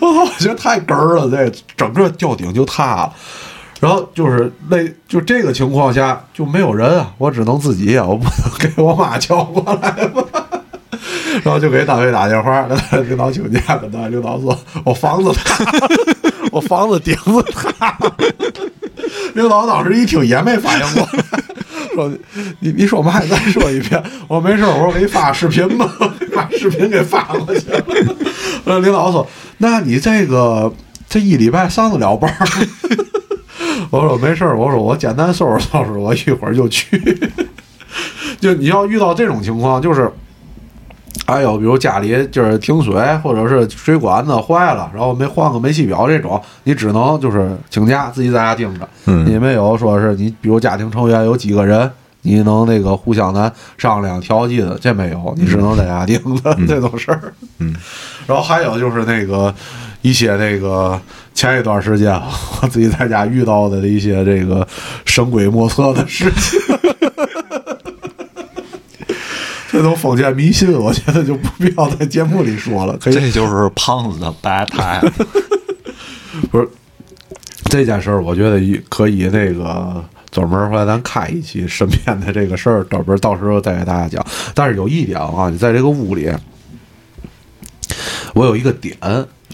[0.00, 0.24] 我操！
[0.24, 3.12] 我觉得太哏儿了，这整个吊顶就塌了。
[3.80, 4.76] 然后就是那
[5.08, 10.22] 就这个情况下就没有人啊，我只能自己啊，我不能 给我妈叫过来吧。
[11.42, 16.21] 然后就给单位打电话，跟领导请假，跟领导说：“我房子塌了，
[16.52, 18.16] 我房子顶子塌了。”
[19.34, 21.42] 领导当时一听也没反应过来，
[21.94, 22.12] 说
[22.60, 23.18] ：“你你说嘛？
[23.20, 25.90] 你再说一遍。”我说：“没事，我说给你发视频吧，
[26.34, 27.84] 把视频给发过去了。”
[28.64, 29.26] 呃，领导说
[29.58, 30.72] ：“那你这个
[31.08, 32.46] 这一礼拜上得了班儿？”
[33.90, 37.00] 我说：“没事，我说我简单收拾收拾，我一会儿就去。
[38.40, 40.12] ”就你要遇到这种情况，就是。
[41.26, 48.88] 还有，比如家里就是停水，或者是水管子坏了，然后没换个煤气表这种，你只能就是请假自己在家盯着。
[49.06, 51.90] 嗯你没有说是你，比如家庭成员有几个人，
[52.22, 57.32] 你能那个互相的商量调剂的，这没有，你只能在家盯着、 这种事儿。
[57.58, 57.74] 嗯，
[58.26, 59.54] 然后还有就是那个
[60.00, 61.00] 一些那个
[61.34, 62.28] 前一段时间啊
[62.62, 64.66] 我自己在家遇到的一些这个
[65.04, 66.60] 神鬼莫测的事情。
[69.82, 72.96] 这种封建迷信，我觉得就不必要在节目里说了。
[72.98, 75.10] 可以这就是胖子的 bad time。
[76.52, 76.68] 不是
[77.64, 84.24] 这件事儿，我觉得可以那个专门回来咱开一期身边的这个事儿，专门到时候再给大家讲。
[84.54, 86.30] 但是有一点啊，你在这个屋里，
[88.34, 88.96] 我有一个点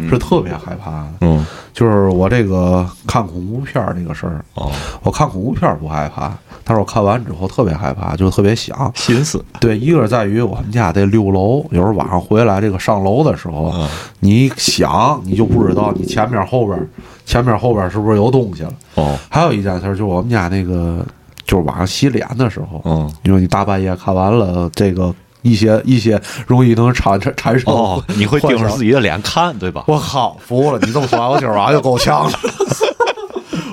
[0.07, 4.45] 是特别害怕的，嗯，就是我这个看恐怖片儿这个事儿。
[4.55, 4.71] 哦，
[5.03, 6.33] 我看恐怖片儿不害怕，
[6.63, 8.93] 但是我看完之后特别害怕，就特别想。
[8.95, 9.43] 心思。
[9.59, 13.89] 对，一个是在于我们家这六楼，有时候晚上回来这个上楼的时候，嗯
[14.21, 16.89] 你想你就不知道你前面后边，
[17.25, 18.73] 前面后边是不是有东西了。
[18.97, 21.07] 哦，还有一件事，就是我们家那个，
[21.47, 29.85] 就是晚上洗脸的时候，嗯，因为你大半夜看完了这个一些一些容易能产产产生哦，你会盯着自己的脸看，对吧？
[29.87, 30.79] 我靠，服了！
[30.83, 32.33] 你这么说完，我今儿晚上就够呛了。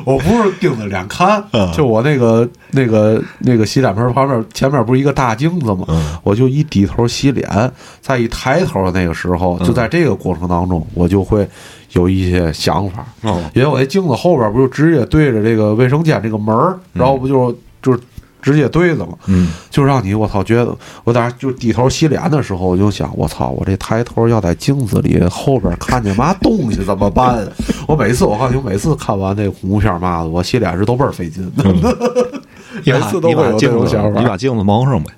[0.06, 5.86] 我不是盯着脸看，嗯就我那个那个那个洗脸盆旁边前面不是一个大镜子吗？
[5.88, 11.48] 嗯我就一低头洗脸，再一抬头的那个时候，嗯就在这个过程当中，我就会
[11.94, 13.04] 有一些想法。
[13.24, 17.52] 哦因为我那镜子后边不就直接对着这个卫生间这个门儿，然后不就
[17.82, 18.00] 就
[18.46, 19.18] 直接对着了？
[19.26, 27.44] 嗯，就让你我操觉得我当时就低头洗脸的时候，我就想我操，我这抬头要在镜子里后边看见嘛东西怎么办？
[27.88, 35.12] 我每次我告诉你，我每次看完那个恐怖片嘛的，我洗脸时都倍儿费劲， 你每把你把次都会有这种想法你把镜子蒙上呗。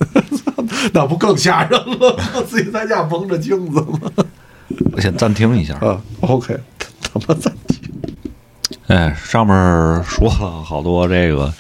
[0.94, 2.16] 那不更吓人了？
[2.34, 4.26] 我自己在家蒙着镜子吗？
[4.94, 5.74] 我先暂停一下。
[5.80, 6.58] 啊，OK，
[7.02, 7.92] 他妈暂停。
[8.88, 9.54] 哎，上面
[10.06, 11.54] 说了好多这个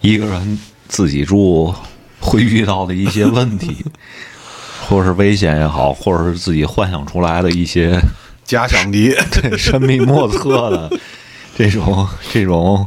[0.00, 0.58] 一个人
[0.88, 1.74] 自己住
[2.20, 3.84] 会遇到的一些问题，
[4.88, 8.00] 或者是危险也好，或者是自己幻想出来的一些
[8.44, 10.90] 假想敌，对神秘莫测的
[11.56, 12.86] 这种这种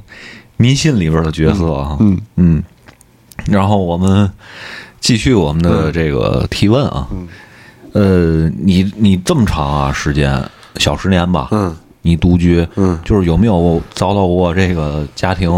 [0.58, 1.98] 迷信里边的角色啊。
[2.00, 2.64] 嗯嗯，
[3.46, 4.32] 然后我们
[5.00, 7.08] 继续我们的这个提问啊。
[7.12, 7.28] 嗯
[7.94, 10.44] 呃，你你这么长啊时间，
[10.76, 11.48] 小十年吧。
[11.52, 11.76] 嗯
[12.08, 15.52] 你独居，嗯就是有没有遭到过这个家庭、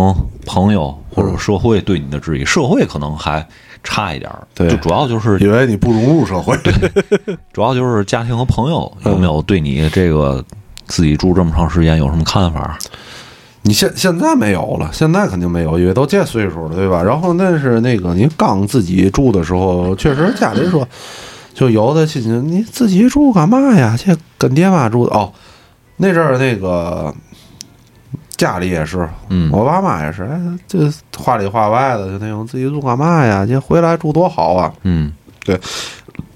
[0.45, 2.43] 朋友或者社会对你的质疑？
[2.43, 3.45] 社会可能还
[3.83, 6.57] 差一点儿，对就主要就是因为你不融入社会。
[7.53, 10.43] 主要就是家庭和朋友有没有对你这个
[10.87, 12.77] 自己住这么长时间有什么看法？
[13.61, 17.03] 你现现在没有了，现在肯定没有，因为都这岁数了，对吧？
[17.03, 20.87] 然后那是那个你刚自己住的时候，确实家里说，
[21.53, 23.97] 就有的亲戚你自己住干嘛呀？
[23.97, 25.31] 这跟爹妈住的哦。
[26.01, 27.13] 那阵儿那个
[28.37, 33.45] 家里也是，嗯我爸妈也是，哎，这话里话外的，就那种自己住干嘛呀？
[33.45, 34.73] 这回来住多好啊！
[34.83, 35.11] 嗯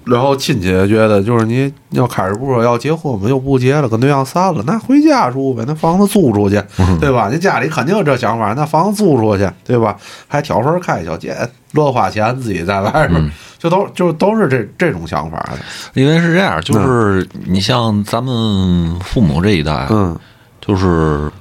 [0.06, 6.62] 然后亲戚也觉得，就是你要开始不说要结婚嘛，又不结了，跟对象散了，那回家住呗，那房子租出去，
[7.00, 7.30] 对吧？
[7.32, 9.98] 你家里肯定有这想法，那房子租出去，对吧？
[10.28, 11.36] 还挑份开销，姐
[11.72, 13.32] 乱花钱，自己在外边，嗯。
[13.58, 15.60] 就都就都是这这种想法的。
[15.94, 20.20] 因为是这样，就是你像咱们父母这一代，嗯。
[20.60, 21.32] 就是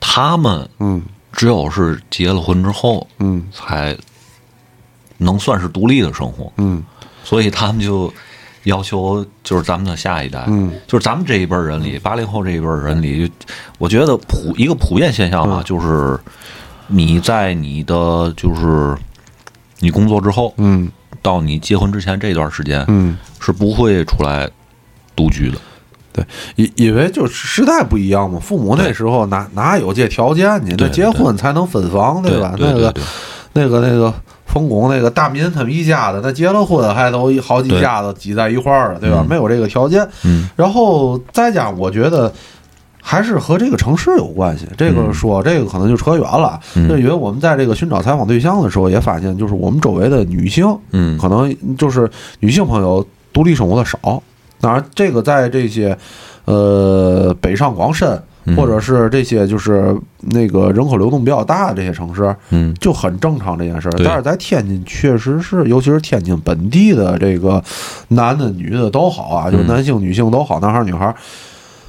[0.00, 1.02] 他们嗯。
[1.30, 3.44] 只有是结了婚之后，嗯。
[3.52, 3.94] 才
[5.18, 6.82] 能算是独立的生活，嗯
[7.24, 8.12] 所以他们就
[8.64, 13.30] 要求就是咱们的下一代，嗯就是咱们这一辈人里，八零后这一辈人里，
[13.78, 16.18] 我觉得普一个普遍现象吧，嗯就是
[16.86, 18.96] 你在你的就是
[19.80, 20.90] 你工作之后，嗯
[21.22, 24.48] 到你结婚之前这段时间，嗯，是不会出来
[25.16, 25.58] 独居的。
[26.12, 30.76] 对，因因为就时代不一样嘛，父母那时候哪哪有这条件呢？
[30.76, 32.54] 对那结婚才能分房，对吧？
[32.58, 33.00] 那个对对对那个
[33.54, 34.12] 那个那个
[34.46, 39.18] 冯巩那个大民他们一家子，那结了婚还都好几家子挤在一块儿了，对吧？
[39.20, 40.06] 嗯没有这个条件。
[40.24, 42.32] 嗯然后再加上我觉得
[43.00, 44.66] 还是和这个城市有关系。
[44.76, 54.22] 这个说这个可能就扯远了，嗯因为我们在这个寻找采访对象的时候，也发现，就是我们周围的女性，嗯可能就是女性朋友独立生活的少。
[54.60, 55.96] 当然，这个在这些
[56.46, 58.22] 呃北上广深，嗯
[58.56, 63.92] 或者是这些就是那个人口流动比较大的这些城市，嗯就很正常这件事儿。
[64.04, 67.62] 但是在天津，确实是，尤其是天津本地的这个
[68.08, 71.14] 男的、女的都好啊，就嗯男性、女性都好，男孩儿、女孩儿。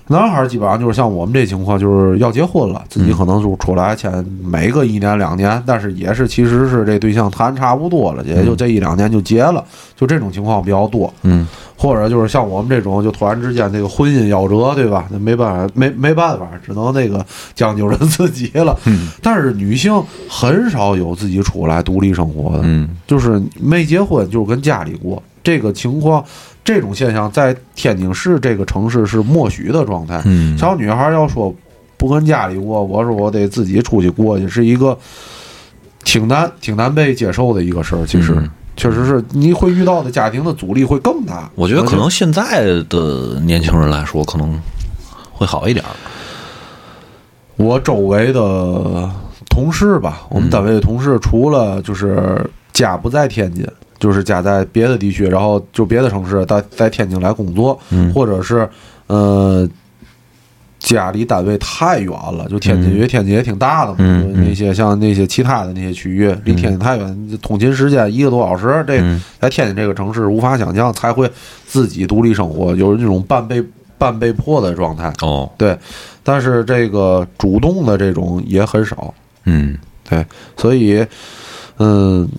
[0.07, 9.63] 男孩儿基本上就是像我们这情况，就是要结婚了，自己可能就出来签每个一年两年，但是也是其实是这对象谈差不多了，也就这一两年就结了，
[9.95, 11.11] 就这种情况比较多。
[11.23, 11.47] 嗯
[11.77, 15.07] 或者就是像我们这种，就突然之间这个婚姻夭折，对吧？
[15.11, 18.79] 那没办法，没没办法，只能那个将就着自己了。
[18.85, 19.93] 嗯但是女性
[20.29, 25.21] 很少有自己出来独立生活的，嗯就是没结婚就是跟家里过。
[25.43, 26.23] 这个情况，
[26.65, 30.21] 这种现象在天津市这个城市是默许的状态。
[30.25, 31.55] 嗯，小女孩要说
[31.95, 34.97] 不跟家里过，我说我得自己出去过去，是一个
[36.03, 38.05] 挺难、挺难被接受的一个事儿。
[38.05, 41.49] 其实，嗯确实是你会遇到的家庭的阻力会更大。
[41.55, 44.59] 我觉得可能现在的年轻人来说，可能
[45.31, 45.91] 会好一点儿。
[47.55, 49.09] 我周围的
[49.49, 53.65] 同事吧，我们单位的同事，除了就是家不在天津，
[53.97, 58.11] 就是家在别的地区，然后就别的城市，在在天津来工作，嗯。
[58.13, 58.67] 或者是
[59.07, 59.67] 呃
[60.79, 69.21] 家离单位太远了，就天津，因为天津也挺大的嘛，嗯那些像那些其他的那些区域离天津太远，通勤时间一个多小时，这嗯。
[69.39, 71.29] 在天津这个城市无法想象，才会
[71.65, 73.63] 自己独立生活，有这种半被
[73.97, 75.11] 半被迫的状态。
[75.21, 75.77] 哦，对，
[76.23, 79.13] 但是这个主动的这种也很少，
[79.45, 79.77] 嗯。
[80.07, 80.23] 对，
[80.55, 81.03] 所以，
[81.79, 82.29] 嗯，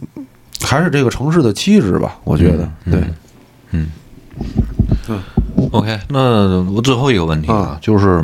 [0.66, 3.04] 还是这个城市的气质吧，我觉得，嗯对，
[3.70, 5.22] 嗯
[5.70, 8.22] OK，那我最后一个问题啊啊，就是，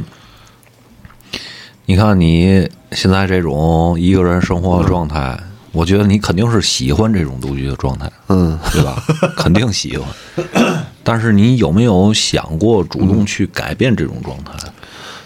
[1.86, 5.38] 你看你现在这种一个人生活的状态，
[5.70, 9.02] 我觉得你肯定是喜欢这种独居的状态，嗯，对吧？
[9.36, 10.08] 肯定喜欢。
[11.04, 14.52] 但是你有没有想过主动去改变这种状态？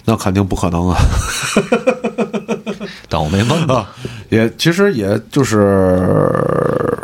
[0.09, 0.97] 那肯定不可能啊，
[3.09, 3.91] 但我没问啊。
[4.29, 6.96] 也其实也就是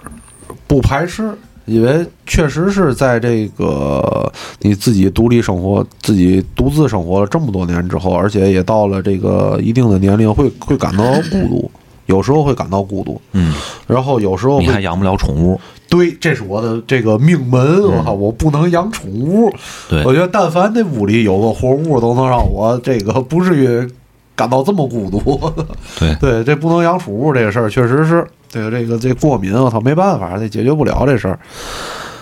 [0.72, 1.30] 不排斥。
[1.64, 4.30] 因为确实是在这个
[4.62, 11.70] 你自己独立生活、自己独自生活了这么多年之后，而且也到了这个一定的年龄，会会感到孤独，
[12.06, 13.54] 有时候会感到孤独，嗯，
[13.86, 15.58] 然后有时候你还养不了宠物，
[15.88, 19.48] 对，这是我的这个命门，我靠，我不能养宠物。
[19.50, 19.58] 嗯
[19.90, 23.88] 对我觉得但凡那屋里有个活物，都能让我这个不至于
[24.34, 25.52] 感到这么孤独。
[25.98, 31.38] 对对，这不能养宠物这个事儿，确实是这个这个这过敏，我操，没办法，这解决不了这事儿。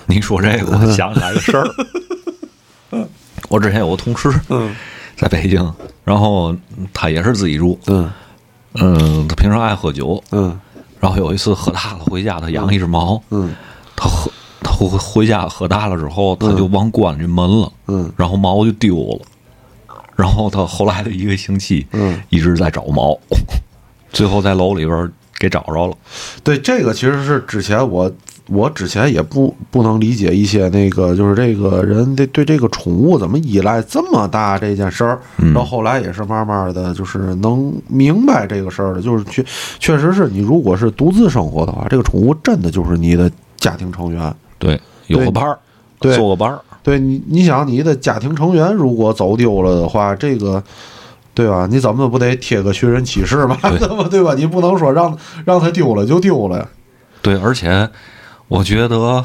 [0.06, 1.66] 你说这个，我 想起来个事儿。
[3.48, 4.74] 我之前有个同事嗯
[5.16, 6.54] 在北京，然后
[6.92, 8.08] 他也是自己住，嗯
[8.74, 10.58] 嗯，他平常爱喝酒，嗯
[11.00, 13.52] 然后有一次喝大了回家，他养一只猫，嗯
[13.96, 14.30] 他喝
[14.62, 19.26] 他回回家喝大了之后，他就忘关这门了，嗯然后猫就丢了，
[20.20, 23.18] 然后他后来的一个星期，嗯，一直在找猫，
[24.12, 25.96] 最后在楼里边给找着了，
[26.44, 28.10] 对，这个其实是之前我
[28.48, 35.54] 我之前也不不能理解一些那个就是这个人对对这个宠物怎么依赖这么大这件事儿，嗯。
[35.54, 39.44] 然后后来也是慢慢的就是能明白这个事儿的，就是确
[39.78, 44.34] 确实是你如果是独自生活的话，这个宠物真的就是你的家庭成员。
[44.58, 45.58] 对，有个伴儿，
[46.00, 46.16] 对。
[46.16, 50.62] 做个伴儿，对你，你想你的家庭成员如果走丢了的话，这个。
[51.32, 51.66] 对吧？
[51.70, 53.56] 你怎么不得贴个寻人启事嘛？
[54.10, 54.34] 对 吧？
[54.36, 55.16] 你不能说让
[55.46, 56.68] 让他丢了就丢了。
[57.22, 57.88] 对，而且
[58.48, 59.24] 我觉得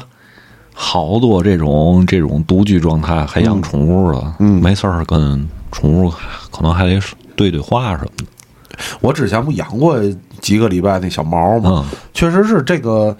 [0.72, 6.08] 好多这种这种独居状态还养宠物的，嗯没事儿跟宠物
[6.50, 6.98] 可能还得
[7.34, 8.24] 对对话什么的，
[9.00, 10.00] 我之前不养过
[10.40, 11.84] 几个礼拜那小猫吗？
[11.92, 13.14] 嗯确实是这个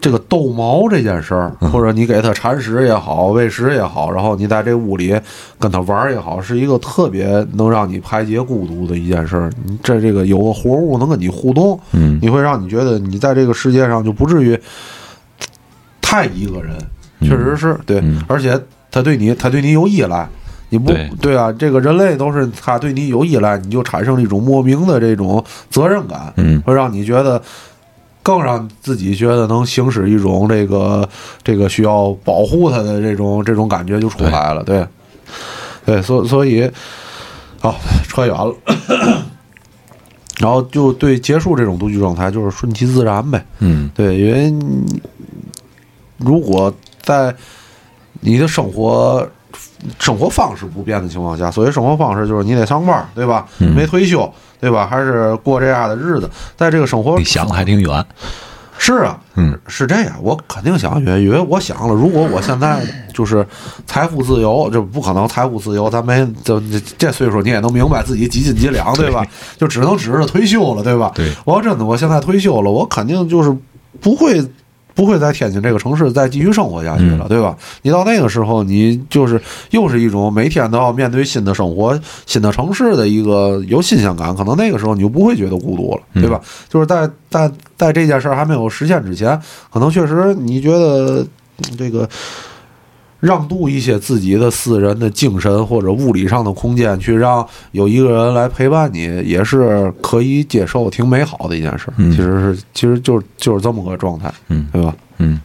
[0.00, 1.70] 这个逗猫这件事儿，嗯。
[1.70, 5.18] 或者你给它铲屎也好，喂食也好，然后你在这屋里
[5.58, 9.50] 跟它玩儿也好，是一个特别能让你排解孤独的一件事儿。
[9.64, 12.18] 你这这个有个活物能跟你互动，嗯。
[12.22, 14.58] 你会让你觉得你在这个世界上就不至于
[16.00, 16.76] 太一个人。
[17.20, 18.22] 确实是对，嗯。
[18.28, 18.56] 而且
[18.92, 20.28] 它对你，它对你有依赖。
[20.70, 21.36] 你不对。
[21.36, 26.60] 啊，这个人类都是他对你有依赖，你就产生了一种莫名的这种责任感，嗯。
[26.60, 27.42] 会让你觉得
[28.28, 31.08] 更让自己觉得能行使一种这个
[31.42, 34.86] 这个需要保护他的这种这种感觉就出来了，对，
[35.86, 36.70] 对，所所以，
[37.58, 37.74] 好
[38.06, 38.54] 扯远了，
[40.40, 43.90] 然后就对结束这种独居状态就是顺其自然呗，嗯。
[43.94, 44.52] 对，因为
[46.18, 47.34] 如果在
[48.20, 49.26] 你的生活
[49.98, 53.46] 生活方式不变的情况下，所谓生活方式就是你得上班，对吧？
[53.58, 54.30] 没退休，
[54.60, 54.86] 对吧？
[54.86, 58.04] 还是过这样的日子，在这个生活你想的还挺远，
[58.76, 62.80] 是啊，嗯，是这样，我肯定想远，因为我想了，如果我现在
[63.14, 63.46] 就是
[63.86, 69.24] 财富自由，这不可能财富自由，咱没这这这岁数，你也能明白自己几斤几两，对吧？
[69.56, 71.12] 就只能指着退休了，对吧？
[71.14, 73.56] 对我要真的我现在退休了，我肯定就是
[74.00, 74.44] 不会。
[74.98, 77.56] 不会在天津这个城市再继续生活下去了，嗯对吧？
[77.82, 81.96] 你到那个时候，你就是又是一种每天都要面对新的生活、
[82.26, 86.40] 新的城市的一个有新鲜感，可能那个时候你就不会觉得孤独了，对吧？
[86.68, 89.40] 就是在在在这件事儿还没有实现之前，
[89.72, 91.24] 可能确实你觉得
[91.58, 92.08] 嗯这个
[93.20, 101.88] 让渡一些自己的私人的精神或者物理上的空间，去让有一个人来陪伴你，也是可以接受、挺美好的一件事。
[101.96, 104.66] 其实是，其实就是就是这么个状态，嗯。
[104.72, 104.94] 对吧？
[105.18, 105.40] 嗯，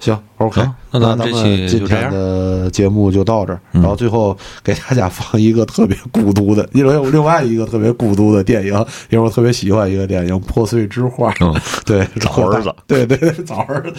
[0.00, 3.82] 行，OK，好那咱们今天的节目就到这儿，嗯。
[3.82, 8.72] 然后最后给大家放一个特别孤独的，因为有另外一个特别孤独的电影，
[9.10, 11.60] 因为我特别喜欢一个电影《破碎之花》，嗯。
[11.84, 13.92] 对，找儿子，对对对，找儿子，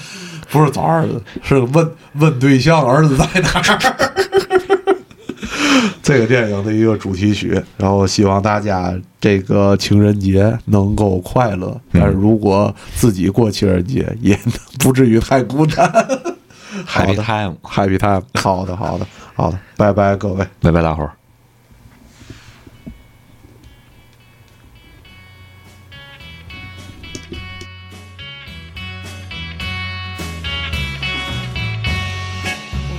[0.50, 4.16] 不是找儿子，是问问对象儿子在哪儿。
[6.02, 14.38] 这个电影的一个主题曲，然后希望大家这个情人节能够快乐，但是如果自己过情人节，也
[14.80, 15.92] 不至于太孤单。
[16.86, 20.46] 好 Happy 的 time，，Happy time，好的，好的，好的，拜拜，各位。
[20.62, 21.12] 拜拜，大伙儿。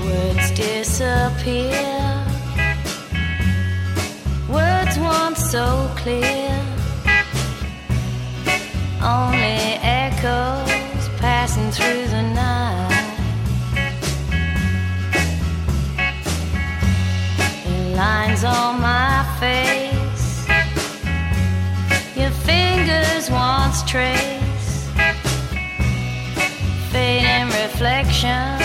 [0.03, 2.00] Words disappear.
[5.35, 6.51] So clear.
[9.03, 13.17] Only echoes passing through the night.
[17.65, 20.47] The lines on my face.
[22.17, 24.89] Your fingers once trace.
[26.91, 28.60] Fading reflection